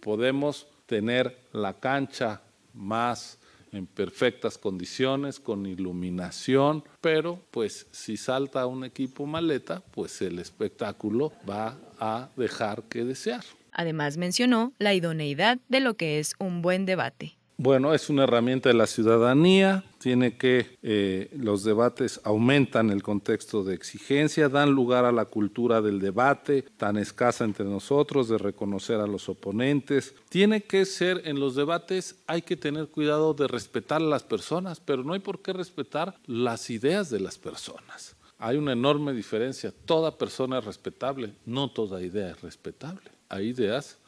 Podemos 0.00 0.66
tener 0.88 1.38
la 1.52 1.74
cancha 1.74 2.40
más 2.72 3.38
en 3.72 3.86
perfectas 3.86 4.56
condiciones, 4.56 5.38
con 5.38 5.66
iluminación, 5.66 6.82
pero 7.00 7.38
pues 7.50 7.86
si 7.92 8.16
salta 8.16 8.66
un 8.66 8.84
equipo 8.84 9.26
maleta, 9.26 9.82
pues 9.92 10.22
el 10.22 10.38
espectáculo 10.38 11.32
va 11.48 11.76
a 12.00 12.30
dejar 12.36 12.84
que 12.84 13.04
desear. 13.04 13.44
Además 13.72 14.16
mencionó 14.16 14.72
la 14.78 14.94
idoneidad 14.94 15.58
de 15.68 15.80
lo 15.80 15.94
que 15.94 16.18
es 16.18 16.34
un 16.38 16.62
buen 16.62 16.86
debate. 16.86 17.37
Bueno, 17.60 17.92
es 17.92 18.08
una 18.08 18.22
herramienta 18.22 18.68
de 18.68 18.76
la 18.76 18.86
ciudadanía, 18.86 19.82
tiene 19.98 20.36
que, 20.36 20.78
eh, 20.84 21.28
los 21.36 21.64
debates 21.64 22.20
aumentan 22.22 22.90
el 22.90 23.02
contexto 23.02 23.64
de 23.64 23.74
exigencia, 23.74 24.48
dan 24.48 24.70
lugar 24.70 25.04
a 25.04 25.10
la 25.10 25.24
cultura 25.24 25.82
del 25.82 25.98
debate 25.98 26.62
tan 26.76 26.96
escasa 26.96 27.44
entre 27.44 27.64
nosotros, 27.64 28.28
de 28.28 28.38
reconocer 28.38 29.00
a 29.00 29.08
los 29.08 29.28
oponentes. 29.28 30.14
Tiene 30.28 30.62
que 30.62 30.84
ser, 30.84 31.22
en 31.24 31.40
los 31.40 31.56
debates 31.56 32.14
hay 32.28 32.42
que 32.42 32.56
tener 32.56 32.86
cuidado 32.86 33.34
de 33.34 33.48
respetar 33.48 34.00
a 34.00 34.04
las 34.04 34.22
personas, 34.22 34.78
pero 34.78 35.02
no 35.02 35.14
hay 35.14 35.20
por 35.20 35.42
qué 35.42 35.52
respetar 35.52 36.14
las 36.28 36.70
ideas 36.70 37.10
de 37.10 37.18
las 37.18 37.38
personas. 37.38 38.14
Hay 38.38 38.56
una 38.56 38.70
enorme 38.70 39.12
diferencia, 39.12 39.74
toda 39.84 40.16
persona 40.16 40.60
es 40.60 40.64
respetable, 40.64 41.32
no 41.44 41.72
toda 41.72 42.02
idea 42.02 42.30
es 42.30 42.40
respetable. 42.40 43.10
Hay 43.28 43.48
ideas 43.48 43.98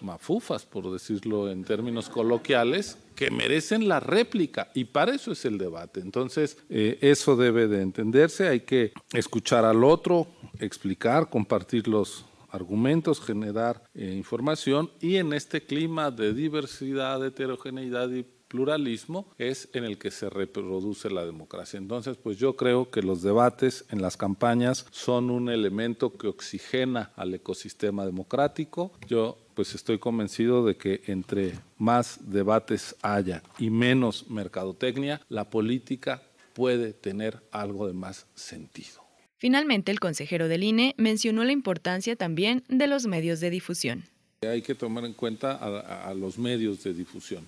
mafufas, 0.00 0.64
por 0.64 0.92
decirlo 0.92 1.50
en 1.50 1.64
términos 1.64 2.08
coloquiales, 2.08 2.98
que 3.14 3.30
merecen 3.30 3.88
la 3.88 4.00
réplica 4.00 4.70
y 4.74 4.84
para 4.84 5.14
eso 5.14 5.32
es 5.32 5.44
el 5.44 5.58
debate. 5.58 6.00
Entonces, 6.00 6.58
eh, 6.68 6.98
eso 7.00 7.36
debe 7.36 7.66
de 7.66 7.82
entenderse, 7.82 8.48
hay 8.48 8.60
que 8.60 8.92
escuchar 9.12 9.64
al 9.64 9.82
otro, 9.84 10.26
explicar, 10.60 11.30
compartir 11.30 11.88
los 11.88 12.26
argumentos, 12.50 13.20
generar 13.20 13.82
eh, 13.94 14.14
información 14.16 14.90
y 15.00 15.16
en 15.16 15.32
este 15.32 15.64
clima 15.64 16.10
de 16.10 16.32
diversidad, 16.32 17.24
heterogeneidad 17.24 18.10
y 18.10 18.24
pluralismo 18.48 19.26
es 19.38 19.68
en 19.72 19.84
el 19.84 19.98
que 19.98 20.10
se 20.10 20.30
reproduce 20.30 21.10
la 21.10 21.24
democracia. 21.24 21.78
Entonces, 21.78 22.16
pues 22.16 22.38
yo 22.38 22.56
creo 22.56 22.90
que 22.90 23.02
los 23.02 23.22
debates 23.22 23.84
en 23.90 24.00
las 24.00 24.16
campañas 24.16 24.86
son 24.90 25.30
un 25.30 25.48
elemento 25.48 26.16
que 26.16 26.28
oxigena 26.28 27.12
al 27.16 27.34
ecosistema 27.34 28.06
democrático. 28.06 28.92
Yo 29.08 29.38
pues 29.56 29.74
estoy 29.74 29.98
convencido 29.98 30.66
de 30.66 30.76
que 30.76 31.00
entre 31.06 31.54
más 31.78 32.20
debates 32.30 32.94
haya 33.00 33.42
y 33.58 33.70
menos 33.70 34.28
mercadotecnia, 34.28 35.22
la 35.30 35.48
política 35.48 36.22
puede 36.52 36.92
tener 36.92 37.42
algo 37.50 37.86
de 37.86 37.94
más 37.94 38.26
sentido. 38.34 39.02
Finalmente, 39.38 39.90
el 39.90 39.98
consejero 39.98 40.48
del 40.48 40.62
INE 40.62 40.94
mencionó 40.98 41.42
la 41.42 41.52
importancia 41.52 42.16
también 42.16 42.64
de 42.68 42.86
los 42.86 43.06
medios 43.06 43.40
de 43.40 43.48
difusión. 43.48 44.04
Hay 44.42 44.60
que 44.60 44.74
tomar 44.74 45.06
en 45.06 45.14
cuenta 45.14 45.54
a, 45.54 46.12
los 46.12 46.38
medios 46.38 46.84
de 46.84 46.92
difusión, 46.92 47.46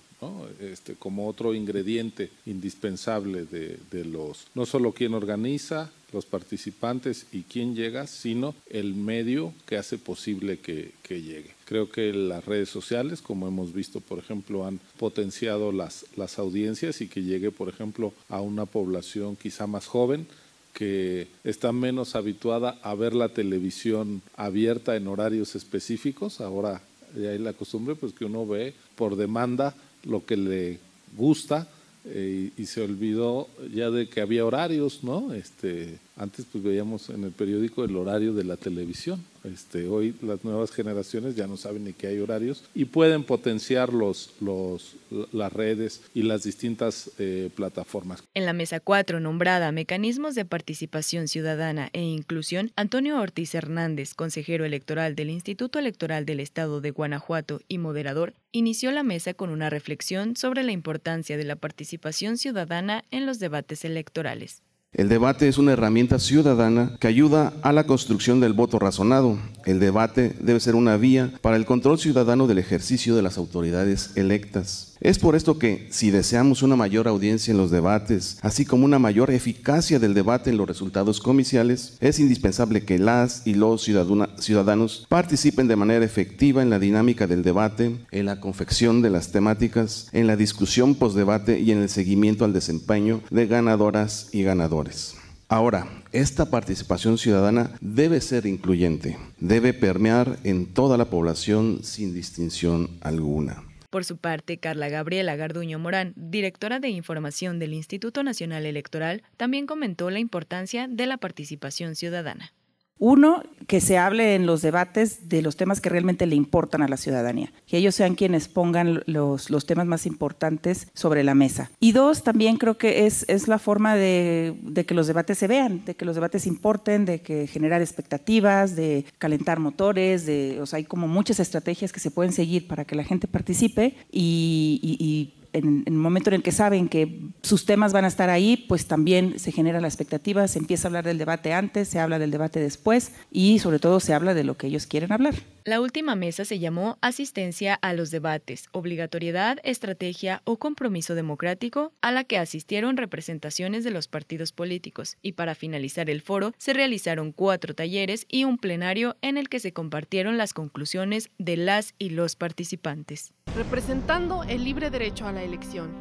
este, 0.59 0.95
como 0.95 1.27
otro 1.27 1.53
ingrediente 1.53 2.31
indispensable 2.47 3.45
de, 3.45 3.77
de, 3.91 4.05
los, 4.05 4.47
no 4.55 4.65
solo 4.65 4.91
quien 4.91 5.13
organiza, 5.13 5.91
los 6.11 6.25
participantes 6.25 7.25
y 7.31 7.43
quién 7.43 7.75
llega, 7.75 8.07
sino 8.07 8.55
el 8.69 8.95
medio 8.95 9.53
que 9.65 9.77
hace 9.77 9.97
posible 9.97 10.59
que, 10.59 10.91
que, 11.03 11.21
llegue. 11.21 11.51
Creo 11.65 11.89
que 11.89 12.13
las 12.13 12.45
redes 12.45 12.69
sociales, 12.69 13.21
como 13.21 13.47
hemos 13.47 13.73
visto, 13.73 13.99
por 14.01 14.19
ejemplo, 14.19 14.65
han 14.65 14.79
potenciado 14.97 15.71
las, 15.71 16.05
las 16.15 16.39
audiencias 16.39 17.01
y 17.01 17.07
que 17.07 17.23
llegue, 17.23 17.51
por 17.51 17.69
ejemplo, 17.69 18.13
a 18.29 18.41
una 18.41 18.65
población 18.65 19.35
quizá 19.35 19.67
más 19.67 19.85
joven 19.85 20.27
que 20.73 21.27
está 21.43 21.71
menos 21.71 22.15
habituada 22.15 22.79
a 22.83 22.95
ver 22.95 23.13
la 23.13 23.29
televisión 23.29 24.21
abierta 24.35 24.95
en 24.95 25.07
horarios 25.07 25.55
específicos. 25.55 26.39
Ahora 26.41 26.81
ya 27.15 27.31
hay 27.31 27.39
la 27.39 27.53
costumbre 27.53 27.95
pues 27.95 28.13
que 28.13 28.25
uno 28.25 28.47
ve 28.47 28.73
por 28.95 29.15
demanda 29.15 29.75
lo 30.03 30.25
que 30.25 30.37
le 30.37 30.79
gusta 31.17 31.67
eh, 32.05 32.51
y, 32.57 32.65
se 32.65 32.81
olvidó 32.81 33.47
ya 33.73 33.89
de 33.91 34.07
que 34.07 34.21
había 34.21 34.45
horarios, 34.45 35.03
¿no? 35.03 35.33
Este, 35.33 35.99
antes 36.19 36.45
pues 36.51 36.63
veíamos 36.63 37.09
en 37.09 37.23
el 37.23 37.31
periódico 37.31 37.83
el 37.83 37.95
horario 37.95 38.33
de 38.33 38.43
la 38.43 38.57
televisión. 38.57 39.23
Este, 39.45 39.87
hoy 39.87 40.13
las 40.21 40.43
nuevas 40.43 40.71
generaciones 40.71 41.35
ya 41.35 41.47
no 41.47 41.55
saben 41.55 41.85
ni 41.85 41.93
que 41.93 42.07
hay 42.07 42.19
horarios 42.19 42.65
y 42.75 42.85
pueden 42.85 43.23
potenciar 43.23 43.93
los, 43.93 44.31
los, 44.41 44.97
las 45.31 45.53
redes 45.53 46.01
y 46.13 46.23
las 46.23 46.43
distintas 46.43 47.11
eh, 47.19 47.49
plataformas. 47.55 48.21
En 48.33 48.45
la 48.45 48.51
mesa 48.51 48.81
4, 48.81 49.21
nombrada 49.21 49.71
Mecanismos 49.71 50.35
de 50.35 50.43
Participación 50.43 51.29
Ciudadana 51.29 51.89
e 51.93 52.01
Inclusión, 52.01 52.71
Antonio 52.75 53.17
Ortiz 53.19 53.55
Hernández, 53.55 54.13
consejero 54.13 54.65
electoral 54.65 55.15
del 55.15 55.29
Instituto 55.29 55.79
Electoral 55.79 56.25
del 56.25 56.41
Estado 56.41 56.81
de 56.81 56.91
Guanajuato 56.91 57.61
y 57.69 57.77
moderador, 57.77 58.33
inició 58.51 58.91
la 58.91 59.03
mesa 59.03 59.33
con 59.33 59.51
una 59.51 59.69
reflexión 59.69 60.35
sobre 60.35 60.63
la 60.63 60.73
importancia 60.73 61.37
de 61.37 61.45
la 61.45 61.55
participación 61.55 62.37
ciudadana 62.37 63.05
en 63.09 63.25
los 63.25 63.39
debates 63.39 63.85
electorales. 63.85 64.63
El 64.91 65.07
debate 65.07 65.47
es 65.47 65.59
una 65.59 65.73
herramienta 65.73 66.17
ciudadana 66.17 66.97
que 66.99 67.07
ayuda 67.07 67.53
a 67.61 67.71
la 67.71 67.85
construcción 67.85 68.39
del 68.39 68.53
voto 68.53 68.79
razonado. 68.79 69.37
El 69.65 69.79
debate 69.79 70.35
debe 70.39 70.59
ser 70.59 70.73
una 70.73 70.97
vía 70.97 71.31
para 71.41 71.57
el 71.57 71.65
control 71.65 71.99
ciudadano 71.99 72.47
del 72.47 72.57
ejercicio 72.57 73.15
de 73.15 73.21
las 73.21 73.37
autoridades 73.37 74.17
electas. 74.17 74.88
Es 75.01 75.17
por 75.17 75.35
esto 75.35 75.57
que, 75.57 75.87
si 75.91 76.11
deseamos 76.11 76.61
una 76.61 76.75
mayor 76.75 77.07
audiencia 77.07 77.51
en 77.51 77.57
los 77.57 77.71
debates, 77.71 78.37
así 78.41 78.65
como 78.65 78.83
una 78.83 78.99
mayor 78.99 79.31
eficacia 79.31 79.97
del 79.97 80.13
debate 80.13 80.49
en 80.49 80.57
los 80.57 80.67
resultados 80.67 81.21
comiciales, 81.21 81.97
es 82.01 82.19
indispensable 82.19 82.83
que 82.83 82.99
las 82.99 83.43
y 83.45 83.53
los 83.53 83.81
ciudadanos 83.83 85.05
participen 85.07 85.69
de 85.69 85.77
manera 85.77 86.03
efectiva 86.03 86.61
en 86.61 86.69
la 86.69 86.79
dinámica 86.79 87.27
del 87.27 87.43
debate, 87.43 87.97
en 88.11 88.25
la 88.25 88.41
confección 88.41 89.01
de 89.01 89.09
las 89.09 89.31
temáticas, 89.31 90.09
en 90.11 90.27
la 90.27 90.35
discusión 90.35 90.95
postdebate 90.95 91.61
y 91.61 91.71
en 91.71 91.81
el 91.81 91.89
seguimiento 91.89 92.43
al 92.43 92.51
desempeño 92.51 93.21
de 93.29 93.47
ganadoras 93.47 94.27
y 94.33 94.43
ganadores. 94.43 95.15
Ahora, 95.47 95.87
esta 96.11 96.49
participación 96.49 97.17
ciudadana 97.17 97.71
debe 97.79 98.19
ser 98.19 98.45
incluyente, 98.45 99.17
debe 99.39 99.73
permear 99.73 100.37
en 100.43 100.65
toda 100.65 100.97
la 100.97 101.05
población 101.05 101.79
sin 101.83 102.13
distinción 102.13 102.89
alguna. 103.01 103.68
Por 103.89 104.05
su 104.05 104.17
parte, 104.17 104.59
Carla 104.59 104.87
Gabriela 104.89 105.35
Garduño 105.35 105.79
Morán, 105.79 106.13
directora 106.15 106.79
de 106.79 106.89
información 106.89 107.57
del 107.57 107.73
Instituto 107.73 108.21
Nacional 108.21 108.65
Electoral, 108.65 109.23
también 109.35 109.65
comentó 109.65 110.11
la 110.11 110.19
importancia 110.19 110.87
de 110.87 111.07
la 111.07 111.17
participación 111.17 111.95
ciudadana. 111.95 112.53
Uno, 112.99 113.43
que 113.65 113.81
se 113.81 113.97
hable 113.97 114.35
en 114.35 114.45
los 114.45 114.61
debates 114.61 115.29
de 115.29 115.41
los 115.41 115.55
temas 115.55 115.79
que 115.79 115.89
realmente 115.89 116.25
le 116.25 116.35
importan 116.35 116.81
a 116.81 116.87
la 116.87 116.97
ciudadanía, 116.97 117.53
que 117.65 117.77
ellos 117.77 117.95
sean 117.95 118.15
quienes 118.15 118.47
pongan 118.47 119.03
los, 119.05 119.49
los 119.49 119.65
temas 119.65 119.85
más 119.85 120.05
importantes 120.05 120.87
sobre 120.93 121.23
la 121.23 121.33
mesa. 121.33 121.71
Y 121.79 121.93
dos, 121.93 122.23
también 122.23 122.57
creo 122.57 122.77
que 122.77 123.05
es, 123.05 123.25
es 123.29 123.47
la 123.47 123.59
forma 123.59 123.95
de, 123.95 124.55
de, 124.63 124.85
que 124.85 124.95
los 124.95 125.07
debates 125.07 125.37
se 125.37 125.47
vean, 125.47 125.85
de 125.85 125.95
que 125.95 126.03
los 126.03 126.15
debates 126.15 126.45
importen, 126.45 127.05
de 127.05 127.21
que 127.21 127.47
generar 127.47 127.81
expectativas, 127.81 128.75
de 128.75 129.05
calentar 129.17 129.59
motores, 129.59 130.25
de, 130.25 130.59
o 130.59 130.65
sea, 130.65 130.77
hay 130.77 130.83
como 130.83 131.07
muchas 131.07 131.39
estrategias 131.39 131.93
que 131.93 131.99
se 131.99 132.11
pueden 132.11 132.33
seguir 132.33 132.67
para 132.67 132.85
que 132.85 132.95
la 132.95 133.03
gente 133.03 133.27
participe 133.27 133.95
y, 134.11 134.79
y 134.81 135.38
en, 135.53 135.83
el 135.85 135.93
momento 135.93 136.29
en 136.29 136.35
el 136.35 136.43
que 136.43 136.51
saben 136.51 136.87
que 136.87 137.21
sus 137.41 137.65
temas 137.65 137.93
van 137.93 138.05
a 138.05 138.07
estar 138.07 138.29
ahí, 138.29 138.65
pues 138.67 138.87
también 138.87 139.39
se 139.39 139.51
genera 139.51 139.81
la 139.81 139.87
expectativa, 139.87 140.47
se 140.47 140.59
empieza 140.59 140.87
a 140.87 140.89
hablar 140.89 141.05
del 141.05 141.17
debate 141.17 141.53
antes, 141.53 141.87
se 141.87 141.99
habla 141.99 142.19
del 142.19 142.31
debate 142.31 142.59
después 142.59 143.11
y 143.31 143.59
sobre 143.59 143.79
todo 143.79 143.99
se 143.99 144.13
habla 144.13 144.33
de 144.33 144.43
lo 144.43 144.57
que 144.57 144.67
ellos 144.67 144.85
quieren 144.85 145.11
hablar. 145.11 145.35
La 145.65 145.81
última 145.81 146.15
mesa 146.15 146.45
se 146.45 146.57
llamó 146.57 146.97
Asistencia 147.01 147.75
a 147.75 147.93
los 147.93 148.11
debates, 148.11 148.67
obligatoriedad, 148.71 149.59
estrategia 149.63 150.41
o 150.45 150.57
compromiso 150.57 151.15
democrático, 151.15 151.91
a 152.01 152.11
la 152.11 152.23
que 152.23 152.37
asistieron 152.37 152.95
representaciones 152.95 153.83
de 153.83 153.91
los 153.91 154.07
partidos 154.07 154.53
políticos 154.53 155.17
y 155.21 155.33
para 155.33 155.55
finalizar 155.55 156.09
el 156.09 156.21
foro 156.21 156.53
se 156.57 156.73
realizaron 156.73 157.33
cuatro 157.33 157.75
talleres 157.75 158.25
y 158.29 158.45
un 158.45 158.57
plenario 158.57 159.17
en 159.21 159.37
el 159.37 159.49
que 159.49 159.59
se 159.59 159.73
compartieron 159.73 160.37
las 160.37 160.53
conclusiones 160.53 161.29
de 161.37 161.57
las 161.57 161.93
y 161.99 162.11
los 162.11 162.35
participantes. 162.35 163.33
Representando 163.55 164.43
el 164.43 164.63
libre 164.63 164.89
derecho 164.89 165.27
a 165.27 165.33
la 165.33 165.43
elección. 165.43 165.91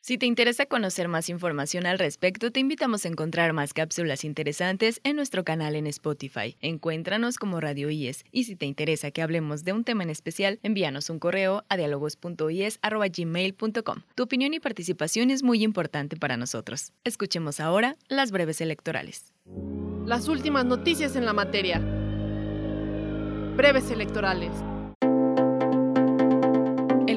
Si 0.00 0.18
te 0.18 0.26
interesa 0.26 0.66
conocer 0.66 1.08
más 1.08 1.28
información 1.30 1.86
al 1.86 1.98
respecto, 1.98 2.50
te 2.50 2.60
invitamos 2.60 3.06
a 3.06 3.08
encontrar 3.08 3.54
más 3.54 3.72
cápsulas 3.72 4.22
interesantes 4.24 5.00
en 5.02 5.16
nuestro 5.16 5.44
canal 5.44 5.76
en 5.76 5.86
Spotify. 5.86 6.58
Encuéntranos 6.60 7.38
como 7.38 7.58
Radio 7.58 7.88
IES 7.88 8.26
y 8.30 8.44
si 8.44 8.54
te 8.54 8.66
interesa 8.66 9.12
que 9.12 9.22
hablemos 9.22 9.64
de 9.64 9.72
un 9.72 9.82
tema 9.82 10.02
en 10.02 10.10
especial, 10.10 10.60
envíanos 10.62 11.08
un 11.08 11.18
correo 11.18 11.64
a 11.70 11.78
dialogos.ies.gmail.com. 11.78 14.02
Tu 14.14 14.22
opinión 14.22 14.52
y 14.52 14.60
participación 14.60 15.30
es 15.30 15.42
muy 15.42 15.62
importante 15.62 16.18
para 16.18 16.36
nosotros. 16.36 16.92
Escuchemos 17.04 17.58
ahora 17.58 17.96
las 18.08 18.30
breves 18.30 18.60
electorales. 18.60 19.32
Las 20.04 20.28
últimas 20.28 20.66
noticias 20.66 21.16
en 21.16 21.24
la 21.24 21.32
materia. 21.32 21.78
Breves 23.56 23.90
electorales. 23.90 24.52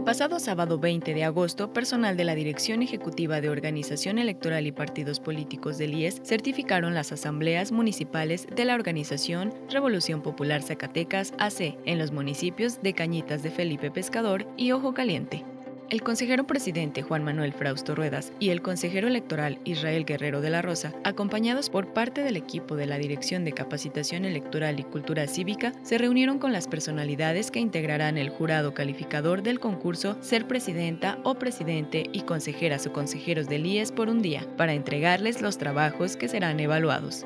Pasado 0.07 0.39
sábado 0.39 0.79
20 0.79 1.13
de 1.13 1.25
agosto, 1.25 1.73
personal 1.73 2.15
de 2.15 2.23
la 2.23 2.33
Dirección 2.33 2.81
Ejecutiva 2.81 3.41
de 3.41 3.49
Organización 3.49 4.19
Electoral 4.19 4.65
y 4.65 4.71
Partidos 4.71 5.19
Políticos 5.19 5.77
del 5.77 5.95
IES 5.95 6.21
certificaron 6.23 6.93
las 6.93 7.11
asambleas 7.11 7.73
municipales 7.73 8.47
de 8.55 8.63
la 8.63 8.75
organización 8.75 9.53
Revolución 9.69 10.21
Popular 10.21 10.63
Zacatecas 10.63 11.33
AC 11.39 11.77
en 11.83 11.99
los 11.99 12.13
municipios 12.13 12.81
de 12.81 12.93
Cañitas 12.93 13.43
de 13.43 13.51
Felipe 13.51 13.91
Pescador 13.91 14.47
y 14.55 14.71
Ojo 14.71 14.93
Caliente. 14.93 15.43
El 15.89 16.03
consejero 16.03 16.45
presidente 16.45 17.01
Juan 17.01 17.23
Manuel 17.23 17.53
Frausto 17.53 17.95
Ruedas 17.95 18.33
y 18.41 18.49
el 18.49 18.61
consejero 18.61 19.07
electoral 19.07 19.59
Israel 19.63 20.03
Guerrero 20.03 20.41
de 20.41 20.49
la 20.49 20.61
Rosa, 20.61 20.93
acompañados 21.05 21.69
por 21.69 21.93
parte 21.93 22.23
del 22.23 22.35
equipo 22.35 22.75
de 22.75 22.87
la 22.87 22.97
Dirección 22.97 23.45
de 23.45 23.53
Capacitación 23.53 24.25
Electoral 24.25 24.81
y 24.81 24.83
Cultura 24.83 25.27
Cívica, 25.27 25.71
se 25.83 25.97
reunieron 25.97 26.39
con 26.39 26.51
las 26.51 26.67
personalidades 26.67 27.51
que 27.51 27.61
integrarán 27.61 28.17
el 28.17 28.27
jurado 28.29 28.73
calificador 28.73 29.43
del 29.43 29.61
concurso 29.61 30.17
Ser 30.19 30.45
Presidenta 30.45 31.19
o 31.23 31.35
Presidente 31.35 32.09
y 32.11 32.23
consejeras 32.23 32.85
o 32.85 32.91
consejeros 32.91 33.47
del 33.47 33.65
IES 33.65 33.93
por 33.93 34.09
un 34.09 34.21
día, 34.21 34.45
para 34.57 34.73
entregarles 34.73 35.41
los 35.41 35.57
trabajos 35.57 36.17
que 36.17 36.27
serán 36.27 36.59
evaluados. 36.59 37.25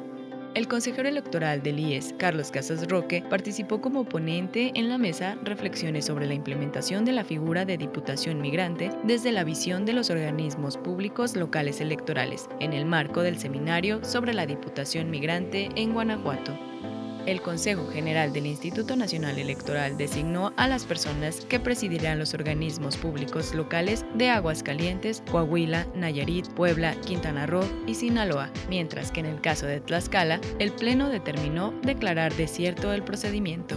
El 0.54 0.68
consejero 0.68 1.08
electoral 1.08 1.64
del 1.64 1.80
IES, 1.80 2.14
Carlos 2.18 2.52
Casas 2.52 2.90
Roque, 2.90 3.24
participó 3.30 3.80
como 3.80 4.04
ponente 4.04 4.74
en 4.76 4.90
la 4.90 4.98
mesa 4.98 5.38
Reflexiones 5.44 6.06
sobre 6.06 6.26
la 6.26 6.34
implementación 6.34 7.06
de 7.06 7.14
la 7.14 7.24
figura 7.24 7.64
de 7.64 7.78
Diputación 7.78 8.42
Migrante 8.42 8.92
desde 9.06 9.32
la 9.32 9.46
visión 9.46 9.86
de 9.86 9.94
los 9.94 10.10
organismos 10.10 10.76
públicos 10.76 11.38
locales 11.38 11.80
electorales, 11.80 12.50
en 12.60 12.74
el 12.74 12.86
marco 12.86 13.22
del 13.22 13.40
seminario 13.40 14.04
sobre 14.04 14.34
la 14.34 14.46
Diputación 14.46 15.10
Migrante 15.10 15.70
en 15.76 15.94
Guanajuato. 15.94 16.71
El 17.28 17.42
Consejo 17.42 17.88
General 17.92 18.34
del 18.34 18.48
Instituto 18.48 18.96
Nacional 18.96 19.38
Electoral 19.38 19.96
designó 19.96 20.54
a 20.58 20.68
las 20.68 20.86
personas 20.86 21.46
que 21.46 21.60
presidirán 21.60 22.18
los 22.18 22.34
organismos 22.34 22.98
públicos 22.98 23.54
locales 23.54 24.06
de 24.16 24.30
Aguascalientes, 24.30 25.22
Coahuila, 25.30 25.86
Nayarit, 25.96 26.48
Puebla, 26.50 26.96
Quintana 27.06 27.46
Roo 27.46 27.66
y 27.86 27.94
Sinaloa, 27.94 28.50
mientras 28.70 29.12
que 29.12 29.20
en 29.20 29.28
el 29.28 29.40
caso 29.40 29.68
de 29.68 29.82
Tlaxcala, 29.82 30.42
el 30.58 30.72
Pleno 30.72 31.10
determinó 31.10 31.74
declarar 31.84 32.34
desierto 32.34 32.92
el 32.92 33.04
procedimiento. 33.04 33.76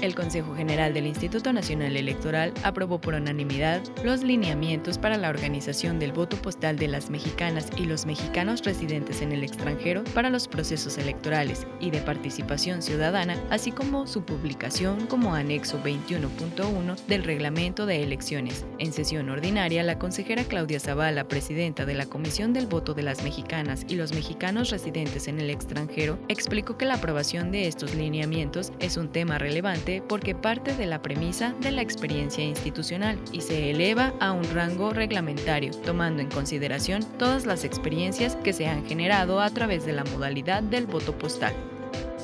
El 0.00 0.14
Consejo 0.14 0.54
General 0.54 0.94
del 0.94 1.08
Instituto 1.08 1.52
Nacional 1.52 1.96
Electoral 1.96 2.54
aprobó 2.62 3.00
por 3.00 3.14
unanimidad 3.14 3.82
los 4.04 4.22
lineamientos 4.22 4.96
para 4.96 5.16
la 5.16 5.28
organización 5.28 5.98
del 5.98 6.12
voto 6.12 6.36
postal 6.36 6.76
de 6.76 6.86
las 6.86 7.10
mexicanas 7.10 7.66
y 7.76 7.84
los 7.84 8.06
mexicanos 8.06 8.62
residentes 8.64 9.22
en 9.22 9.32
el 9.32 9.42
extranjero 9.42 10.04
para 10.14 10.30
los 10.30 10.46
procesos 10.46 10.98
electorales 10.98 11.66
y 11.80 11.90
de 11.90 12.00
participación 12.00 12.80
ciudadana, 12.80 13.42
así 13.50 13.72
como 13.72 14.06
su 14.06 14.22
publicación 14.22 15.06
como 15.06 15.34
anexo 15.34 15.82
21.1 15.82 16.96
del 17.08 17.24
reglamento 17.24 17.84
de 17.84 18.04
elecciones. 18.04 18.66
En 18.78 18.92
sesión 18.92 19.28
ordinaria, 19.30 19.82
la 19.82 19.98
consejera 19.98 20.44
Claudia 20.44 20.78
Zavala, 20.78 21.26
presidenta 21.26 21.86
de 21.86 21.94
la 21.94 22.06
Comisión 22.06 22.52
del 22.52 22.68
Voto 22.68 22.94
de 22.94 23.02
las 23.02 23.24
Mexicanas 23.24 23.84
y 23.88 23.96
los 23.96 24.12
mexicanos 24.12 24.70
residentes 24.70 25.26
en 25.26 25.40
el 25.40 25.50
extranjero, 25.50 26.20
explicó 26.28 26.78
que 26.78 26.84
la 26.84 26.94
aprobación 26.94 27.50
de 27.50 27.66
estos 27.66 27.96
lineamientos 27.96 28.72
es 28.78 28.96
un 28.96 29.08
tema 29.08 29.38
relevante 29.38 29.87
porque 30.08 30.34
parte 30.34 30.74
de 30.74 30.86
la 30.86 31.02
premisa 31.02 31.54
de 31.60 31.70
la 31.70 31.82
experiencia 31.82 32.44
institucional 32.44 33.18
y 33.32 33.40
se 33.40 33.70
eleva 33.70 34.12
a 34.20 34.32
un 34.32 34.44
rango 34.54 34.92
reglamentario, 34.92 35.72
tomando 35.84 36.20
en 36.20 36.28
consideración 36.28 37.04
todas 37.18 37.46
las 37.46 37.64
experiencias 37.64 38.36
que 38.36 38.52
se 38.52 38.66
han 38.66 38.84
generado 38.86 39.40
a 39.40 39.50
través 39.50 39.86
de 39.86 39.92
la 39.92 40.04
modalidad 40.04 40.62
del 40.62 40.86
voto 40.86 41.16
postal. 41.16 41.54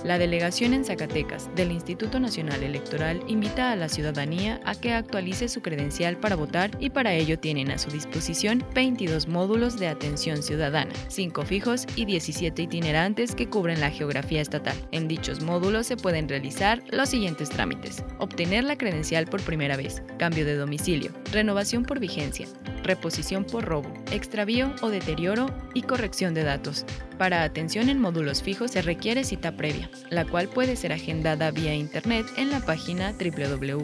La 0.05 0.19
delegación 0.19 0.75
en 0.75 0.85
Zacatecas 0.85 1.49
del 1.57 1.73
Instituto 1.73 2.21
Nacional 2.21 2.63
Electoral 2.63 3.23
invita 3.27 3.73
a 3.73 3.77
la 3.77 3.89
ciudadanía 3.89 4.61
a 4.67 4.75
que 4.75 4.93
actualice 4.93 5.49
su 5.49 5.63
credencial 5.63 6.19
para 6.19 6.37
votar 6.37 6.71
y 6.79 6.91
para 6.91 7.15
ello 7.15 7.39
tienen 7.39 7.71
a 7.71 7.79
su 7.79 7.91
disposición 7.91 8.63
22 8.75 9.29
módulos 9.29 9.79
de 9.79 9.89
atención 9.89 10.43
ciudadana, 10.43 10.93
5 11.09 11.47
fijos 11.47 11.87
y 11.97 12.05
17 12.05 12.61
itinerantes 12.61 13.35
que 13.35 13.49
cubren 13.49 13.81
la 13.81 13.91
geografía 13.91 14.43
estatal. 14.43 14.77
En 14.93 15.09
dichos 15.09 15.41
módulos 15.41 15.87
se 15.87 15.97
pueden 15.97 16.29
realizar 16.29 16.83
los 16.91 17.09
siguientes 17.09 17.49
trámites. 17.49 18.05
Obtener 18.19 18.65
la 18.65 18.77
credencial 18.77 19.25
por 19.25 19.41
primera 19.41 19.79
vez, 19.79 20.03
cambio 20.19 20.45
de 20.45 20.57
domicilio, 20.57 21.13
renovación 21.33 21.83
por 21.83 21.99
vigencia, 21.99 22.47
reposición 22.85 23.45
por 23.45 23.65
robo, 23.65 23.93
extravío 24.13 24.73
o 24.83 24.89
deterioro 24.89 25.47
y 25.75 25.83
corrección 25.83 26.35
de 26.35 26.45
datos. 26.45 26.87
Para 27.19 27.43
atención 27.43 27.89
en 27.89 28.01
módulos 28.01 28.43
fijos 28.43 28.71
se 28.73 28.83
requiere 28.83 29.25
cita 29.25 29.57
previa, 29.57 29.91
la 30.11 30.25
cual 30.25 30.49
puede 30.49 30.77
ser 30.77 30.93
agendada 30.93 31.51
vía 31.51 31.75
internet 31.75 32.27
en 32.37 32.51
la 32.51 32.61
página 32.61 33.13
www.ine.mx 33.13 33.79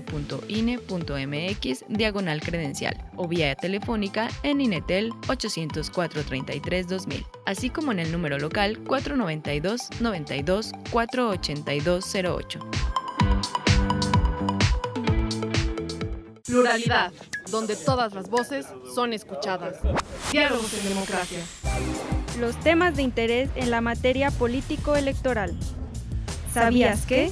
diagonal 1.88 2.40
credencial 2.40 2.96
o 3.16 3.26
vía 3.28 3.54
telefónica 3.54 4.28
en 4.42 4.60
Inetel 4.60 5.12
804 5.28 6.22
33 6.24 6.88
2000, 6.88 7.26
así 7.46 7.70
como 7.70 7.92
en 7.92 8.00
el 8.00 8.12
número 8.12 8.38
local 8.38 8.78
492 8.86 9.88
92 10.00 10.72
482 10.90 12.14
08. 12.14 12.60
Pluralidad, 16.50 17.12
donde 17.52 17.76
todas 17.76 18.12
las 18.12 18.28
voces 18.28 18.66
son 18.92 19.12
escuchadas. 19.12 19.76
Diálogos 20.32 20.74
en 20.74 20.88
democracia. 20.88 21.38
Los 22.40 22.58
temas 22.58 22.96
de 22.96 23.02
interés 23.02 23.50
en 23.54 23.70
la 23.70 23.80
materia 23.80 24.32
político-electoral. 24.32 25.56
¿Sabías 26.52 27.06
que? 27.06 27.30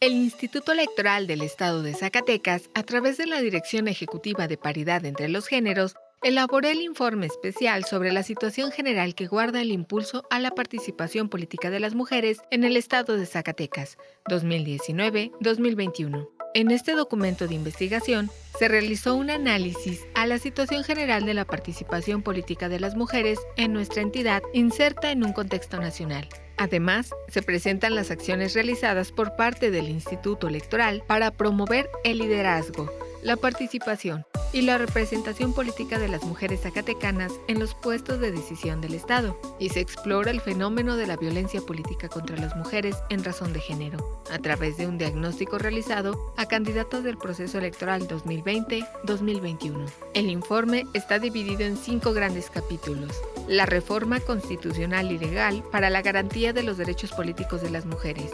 El 0.00 0.12
Instituto 0.12 0.72
Electoral 0.72 1.26
del 1.26 1.40
Estado 1.40 1.82
de 1.82 1.94
Zacatecas, 1.94 2.68
a 2.74 2.82
través 2.82 3.16
de 3.16 3.26
la 3.26 3.40
Dirección 3.40 3.88
Ejecutiva 3.88 4.46
de 4.46 4.58
Paridad 4.58 5.06
entre 5.06 5.28
los 5.28 5.46
Géneros, 5.46 5.94
elaboró 6.22 6.68
el 6.68 6.82
informe 6.82 7.26
especial 7.26 7.84
sobre 7.84 8.12
la 8.12 8.22
situación 8.22 8.72
general 8.72 9.14
que 9.14 9.26
guarda 9.26 9.62
el 9.62 9.72
impulso 9.72 10.24
a 10.28 10.38
la 10.38 10.50
participación 10.50 11.30
política 11.30 11.70
de 11.70 11.80
las 11.80 11.94
mujeres 11.94 12.42
en 12.50 12.64
el 12.64 12.76
Estado 12.76 13.16
de 13.16 13.26
Zacatecas, 13.26 13.96
2019-2021. 14.28 16.28
En 16.54 16.70
este 16.70 16.92
documento 16.92 17.48
de 17.48 17.54
investigación 17.54 18.30
se 18.58 18.68
realizó 18.68 19.14
un 19.14 19.30
análisis 19.30 20.04
a 20.14 20.26
la 20.26 20.38
situación 20.38 20.84
general 20.84 21.24
de 21.24 21.32
la 21.32 21.46
participación 21.46 22.20
política 22.20 22.68
de 22.68 22.78
las 22.78 22.94
mujeres 22.94 23.38
en 23.56 23.72
nuestra 23.72 24.02
entidad 24.02 24.42
inserta 24.52 25.10
en 25.12 25.24
un 25.24 25.32
contexto 25.32 25.78
nacional. 25.78 26.28
Además, 26.58 27.10
se 27.28 27.40
presentan 27.40 27.94
las 27.94 28.10
acciones 28.10 28.52
realizadas 28.52 29.12
por 29.12 29.34
parte 29.34 29.70
del 29.70 29.88
Instituto 29.88 30.46
Electoral 30.46 31.02
para 31.06 31.30
promover 31.30 31.88
el 32.04 32.18
liderazgo, 32.18 32.92
la 33.22 33.36
participación 33.36 34.26
y 34.52 34.62
la 34.62 34.76
representación 34.76 35.54
política 35.54 35.98
de 35.98 36.08
las 36.08 36.24
mujeres 36.24 36.60
zacatecanas 36.62 37.32
en 37.48 37.58
los 37.58 37.74
puestos 37.74 38.20
de 38.20 38.32
decisión 38.32 38.80
del 38.80 38.94
Estado, 38.94 39.38
y 39.58 39.70
se 39.70 39.80
explora 39.80 40.30
el 40.30 40.40
fenómeno 40.40 40.96
de 40.96 41.06
la 41.06 41.16
violencia 41.16 41.60
política 41.62 42.08
contra 42.08 42.36
las 42.36 42.54
mujeres 42.56 42.96
en 43.08 43.24
razón 43.24 43.52
de 43.52 43.60
género, 43.60 44.22
a 44.30 44.38
través 44.38 44.76
de 44.76 44.86
un 44.86 44.98
diagnóstico 44.98 45.58
realizado 45.58 46.34
a 46.36 46.46
candidatos 46.46 47.04
del 47.04 47.16
proceso 47.16 47.58
electoral 47.58 48.06
2020-2021. 48.08 49.88
El 50.14 50.28
informe 50.28 50.84
está 50.92 51.18
dividido 51.18 51.62
en 51.62 51.76
cinco 51.76 52.12
grandes 52.12 52.50
capítulos. 52.50 53.12
La 53.48 53.66
reforma 53.66 54.20
constitucional 54.20 55.10
y 55.10 55.18
legal 55.18 55.62
para 55.72 55.88
la 55.88 56.02
garantía 56.02 56.52
de 56.52 56.62
los 56.62 56.76
derechos 56.76 57.12
políticos 57.12 57.62
de 57.62 57.70
las 57.70 57.86
mujeres, 57.86 58.32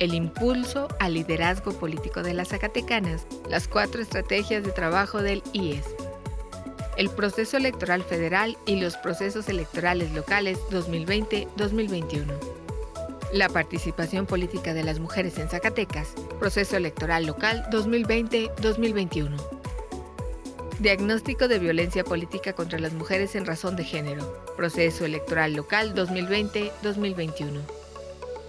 el 0.00 0.14
impulso 0.14 0.88
al 1.00 1.14
liderazgo 1.14 1.72
político 1.72 2.22
de 2.22 2.34
las 2.34 2.48
Zacatecanas, 2.48 3.26
las 3.48 3.68
cuatro 3.68 4.02
estrategias 4.02 4.62
de 4.62 4.72
trabajo 4.72 5.22
del 5.22 5.42
IES, 5.52 5.84
el 6.96 7.10
proceso 7.10 7.56
electoral 7.56 8.02
federal 8.02 8.56
y 8.66 8.80
los 8.80 8.96
procesos 8.96 9.48
electorales 9.48 10.12
locales 10.12 10.58
2020-2021. 10.70 12.26
La 13.32 13.48
participación 13.48 14.24
política 14.26 14.72
de 14.72 14.84
las 14.84 14.98
mujeres 14.98 15.38
en 15.38 15.48
Zacatecas, 15.48 16.08
proceso 16.38 16.76
electoral 16.76 17.26
local 17.26 17.66
2020-2021. 17.70 19.36
Diagnóstico 20.78 21.48
de 21.48 21.58
violencia 21.58 22.04
política 22.04 22.52
contra 22.52 22.78
las 22.78 22.92
mujeres 22.92 23.34
en 23.34 23.46
razón 23.46 23.76
de 23.76 23.84
género, 23.84 24.44
proceso 24.56 25.04
electoral 25.04 25.54
local 25.54 25.94
2020-2021. 25.94 27.75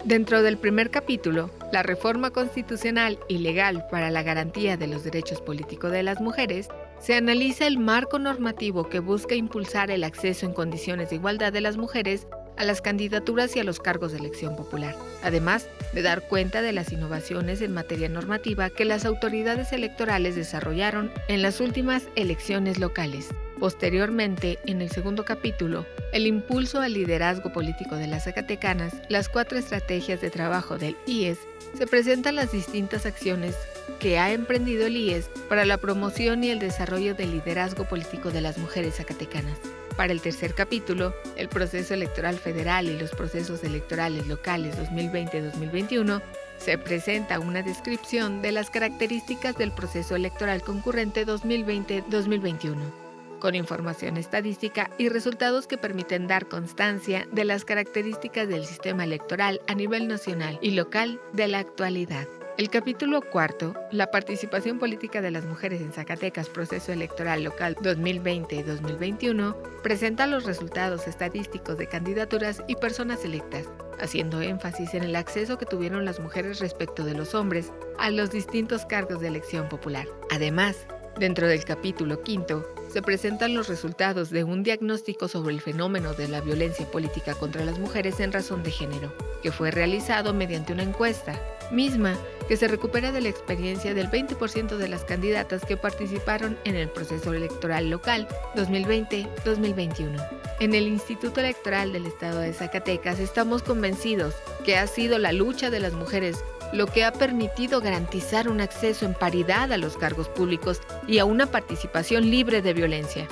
Dentro 0.05 0.41
del 0.41 0.57
primer 0.57 0.89
capítulo, 0.89 1.49
la 1.73 1.83
reforma 1.83 2.31
constitucional 2.31 3.19
y 3.27 3.39
legal 3.39 3.86
para 3.91 4.10
la 4.10 4.23
garantía 4.23 4.77
de 4.77 4.88
los 4.88 5.03
derechos 5.03 5.41
políticos 5.41 5.91
de 5.91 6.03
las 6.03 6.21
mujeres, 6.21 6.69
se 6.99 7.15
analiza 7.15 7.67
el 7.67 7.77
marco 7.77 8.17
normativo 8.17 8.88
que 8.89 8.99
busca 8.99 9.36
impulsar 9.36 9.91
el 9.91 10.03
acceso 10.03 10.45
en 10.45 10.53
condiciones 10.53 11.10
de 11.10 11.17
igualdad 11.17 11.51
de 11.51 11.62
las 11.62 11.77
mujeres 11.77 12.27
a 12.57 12.63
las 12.63 12.81
candidaturas 12.81 13.55
y 13.55 13.60
a 13.60 13.63
los 13.63 13.79
cargos 13.79 14.12
de 14.12 14.17
elección 14.17 14.55
popular, 14.55 14.95
además 15.23 15.67
de 15.93 16.01
dar 16.01 16.27
cuenta 16.27 16.62
de 16.62 16.73
las 16.73 16.91
innovaciones 16.91 17.62
en 17.62 17.73
materia 17.73 18.10
normativa 18.10 18.69
que 18.69 18.86
las 18.86 19.05
autoridades 19.05 19.73
electorales 19.73 20.36
desarrollaron 20.36 21.12
en 21.27 21.41
las 21.41 21.60
últimas 21.60 22.07
elecciones 22.15 22.79
locales. 22.79 23.29
Posteriormente, 23.60 24.60
en 24.65 24.81
el 24.81 24.89
segundo 24.89 25.23
capítulo, 25.25 25.86
el 26.17 26.25
impulso 26.25 26.82
al 26.82 26.93
liderazgo 26.93 27.51
político 27.51 27.95
de 27.95 28.08
las 28.08 28.23
Zacatecanas, 28.23 28.91
las 29.08 29.30
cuatro 29.30 29.60
estrategias 29.60 30.19
de 30.19 30.32
trabajo 30.32 30.80
del 30.80 30.97
IES, 31.06 31.38
se 31.77 31.86
presentan 31.86 32.36
las 32.36 32.51
distintas 32.51 33.06
acciones 33.06 33.56
que 33.99 34.17
ha 34.17 34.32
emprendido 34.32 34.88
el 34.88 34.97
IES 34.97 35.30
para 35.47 35.63
la 35.63 35.77
promoción 35.77 36.43
y 36.43 36.49
el 36.49 36.58
desarrollo 36.58 37.13
del 37.13 37.34
liderazgo 37.34 37.88
político 37.88 38.32
de 38.32 38.41
las 38.41 38.58
mujeres 38.58 38.95
zacatecanas. 38.95 39.60
Para 39.95 40.12
el 40.12 40.21
tercer 40.21 40.56
capítulo, 40.56 41.13
el 41.36 41.49
proceso 41.49 41.93
electoral 41.93 42.39
federal 42.39 42.88
y 42.88 42.97
los 42.97 43.12
procesos 43.12 43.63
electorales 43.63 44.25
locales 44.25 44.75
2020-2021, 44.75 46.23
se 46.58 46.80
presenta 46.80 47.39
una 47.39 47.62
descripción 47.62 48.41
de 48.41 48.53
las 48.53 48.71
características 48.71 49.56
del 49.56 49.71
proceso 49.71 50.15
electoral 50.15 50.63
concurrente 50.63 51.27
2020-2021 51.27 53.07
con 53.39 53.56
información 53.56 54.17
estadística 54.17 54.89
y 54.97 55.10
resultados 55.10 55.67
que 55.67 55.78
permiten 55.78 56.28
dar 56.28 56.47
constancia 56.47 57.28
de 57.32 57.45
las 57.45 57.65
características 57.65 58.47
del 58.47 58.65
sistema 58.65 59.04
electoral 59.04 59.62
a 59.67 59.76
nivel 59.76 60.08
nacional 60.08 60.60
y 60.62 60.71
local 60.71 61.19
de 61.34 61.47
la 61.47 61.60
actualidad. 61.60 62.28
El 62.58 62.71
capítulo 62.71 63.21
cuarto, 63.21 63.76
la 63.91 64.10
participación 64.10 64.80
política 64.80 65.21
de 65.21 65.30
las 65.30 65.45
mujeres 65.45 65.80
en 65.80 65.93
Zacatecas, 65.93 66.50
proceso 66.50 66.91
electoral 66.91 67.43
local 67.43 67.76
2020-2021, 67.76 69.56
presenta 69.84 70.26
los 70.26 70.43
resultados 70.43 71.08
estadísticos 71.08 71.78
de 71.78 71.86
candidaturas 71.86 72.63
y 72.67 72.76
personas 72.76 73.23
electas, 73.23 73.69
haciendo 74.00 74.41
énfasis 74.41 74.95
en 74.95 75.04
el 75.04 75.15
acceso 75.15 75.60
que 75.60 75.67
tuvieron 75.67 76.04
las 76.04 76.19
mujeres 76.19 76.60
respecto 76.60 77.06
de 77.06 77.13
los 77.13 77.36
hombres 77.36 77.71
a 78.00 78.10
los 78.10 78.32
distintos 78.32 78.88
cargos 78.88 79.21
de 79.21 79.28
elección 79.28 79.69
popular. 79.69 80.08
Además, 80.32 80.88
dentro 81.19 81.47
del 81.47 81.63
capítulo 81.63 82.21
quinto, 82.21 82.65
se 82.91 83.01
presentan 83.01 83.53
los 83.53 83.67
resultados 83.67 84.30
de 84.30 84.43
un 84.43 84.63
diagnóstico 84.63 85.27
sobre 85.27 85.53
el 85.53 85.62
fenómeno 85.62 86.13
de 86.13 86.27
la 86.27 86.41
violencia 86.41 86.89
política 86.89 87.36
contra 87.36 87.65
las 87.65 87.80
mujeres 87.80 88.19
en 88.19 88.32
razón 88.32 88.63
de 88.63 88.71
género, 88.71 89.13
que 89.41 89.51
fue 89.51 89.71
realizado 89.71 90.34
mediante 90.34 90.73
una 90.73 90.84
encuesta, 90.84 91.39
misma 91.71 92.17
que 92.47 92.58
se 92.58 92.67
recupera 92.67 93.12
de 93.12 93.21
la 93.21 93.30
experiencia 93.30 93.93
del 93.93 94.10
20% 94.10 94.77
de 94.77 94.88
las 94.88 95.03
candidatas 95.03 95.65
que 95.65 95.75
participaron 95.75 96.58
en 96.63 96.75
el 96.75 96.89
proceso 96.89 97.34
electoral 97.34 97.89
local 97.89 98.27
2020-2021. 98.56 100.27
En 100.60 100.73
el 100.73 100.88
Instituto 100.88 101.41
Electoral 101.41 101.91
del 101.91 102.06
Estado 102.06 102.39
de 102.39 102.53
Zacatecas 102.53 103.19
estamos 103.19 103.63
convencidos 103.63 104.34
que 104.63 104.77
ha 104.77 104.88
sido 104.88 105.19
la 105.19 105.34
lucha 105.34 105.69
de 105.69 105.80
las 105.80 105.93
mujeres 105.93 106.43
lo 106.73 106.88
que 106.88 107.03
ha 107.03 107.12
permitido 107.12 107.82
garantizar 107.82 108.49
un 108.49 108.62
acceso 108.62 109.06
en 109.06 109.13
paridad 109.13 109.71
a 109.71 109.77
los 109.77 109.97
cargos 109.97 110.30
públicos 110.30 110.82
y 111.08 111.19
a 111.19 111.25
una 111.25 111.45
participación 111.47 112.30
libre 112.30 112.62
de 112.62 112.73
violencia. 112.73 113.27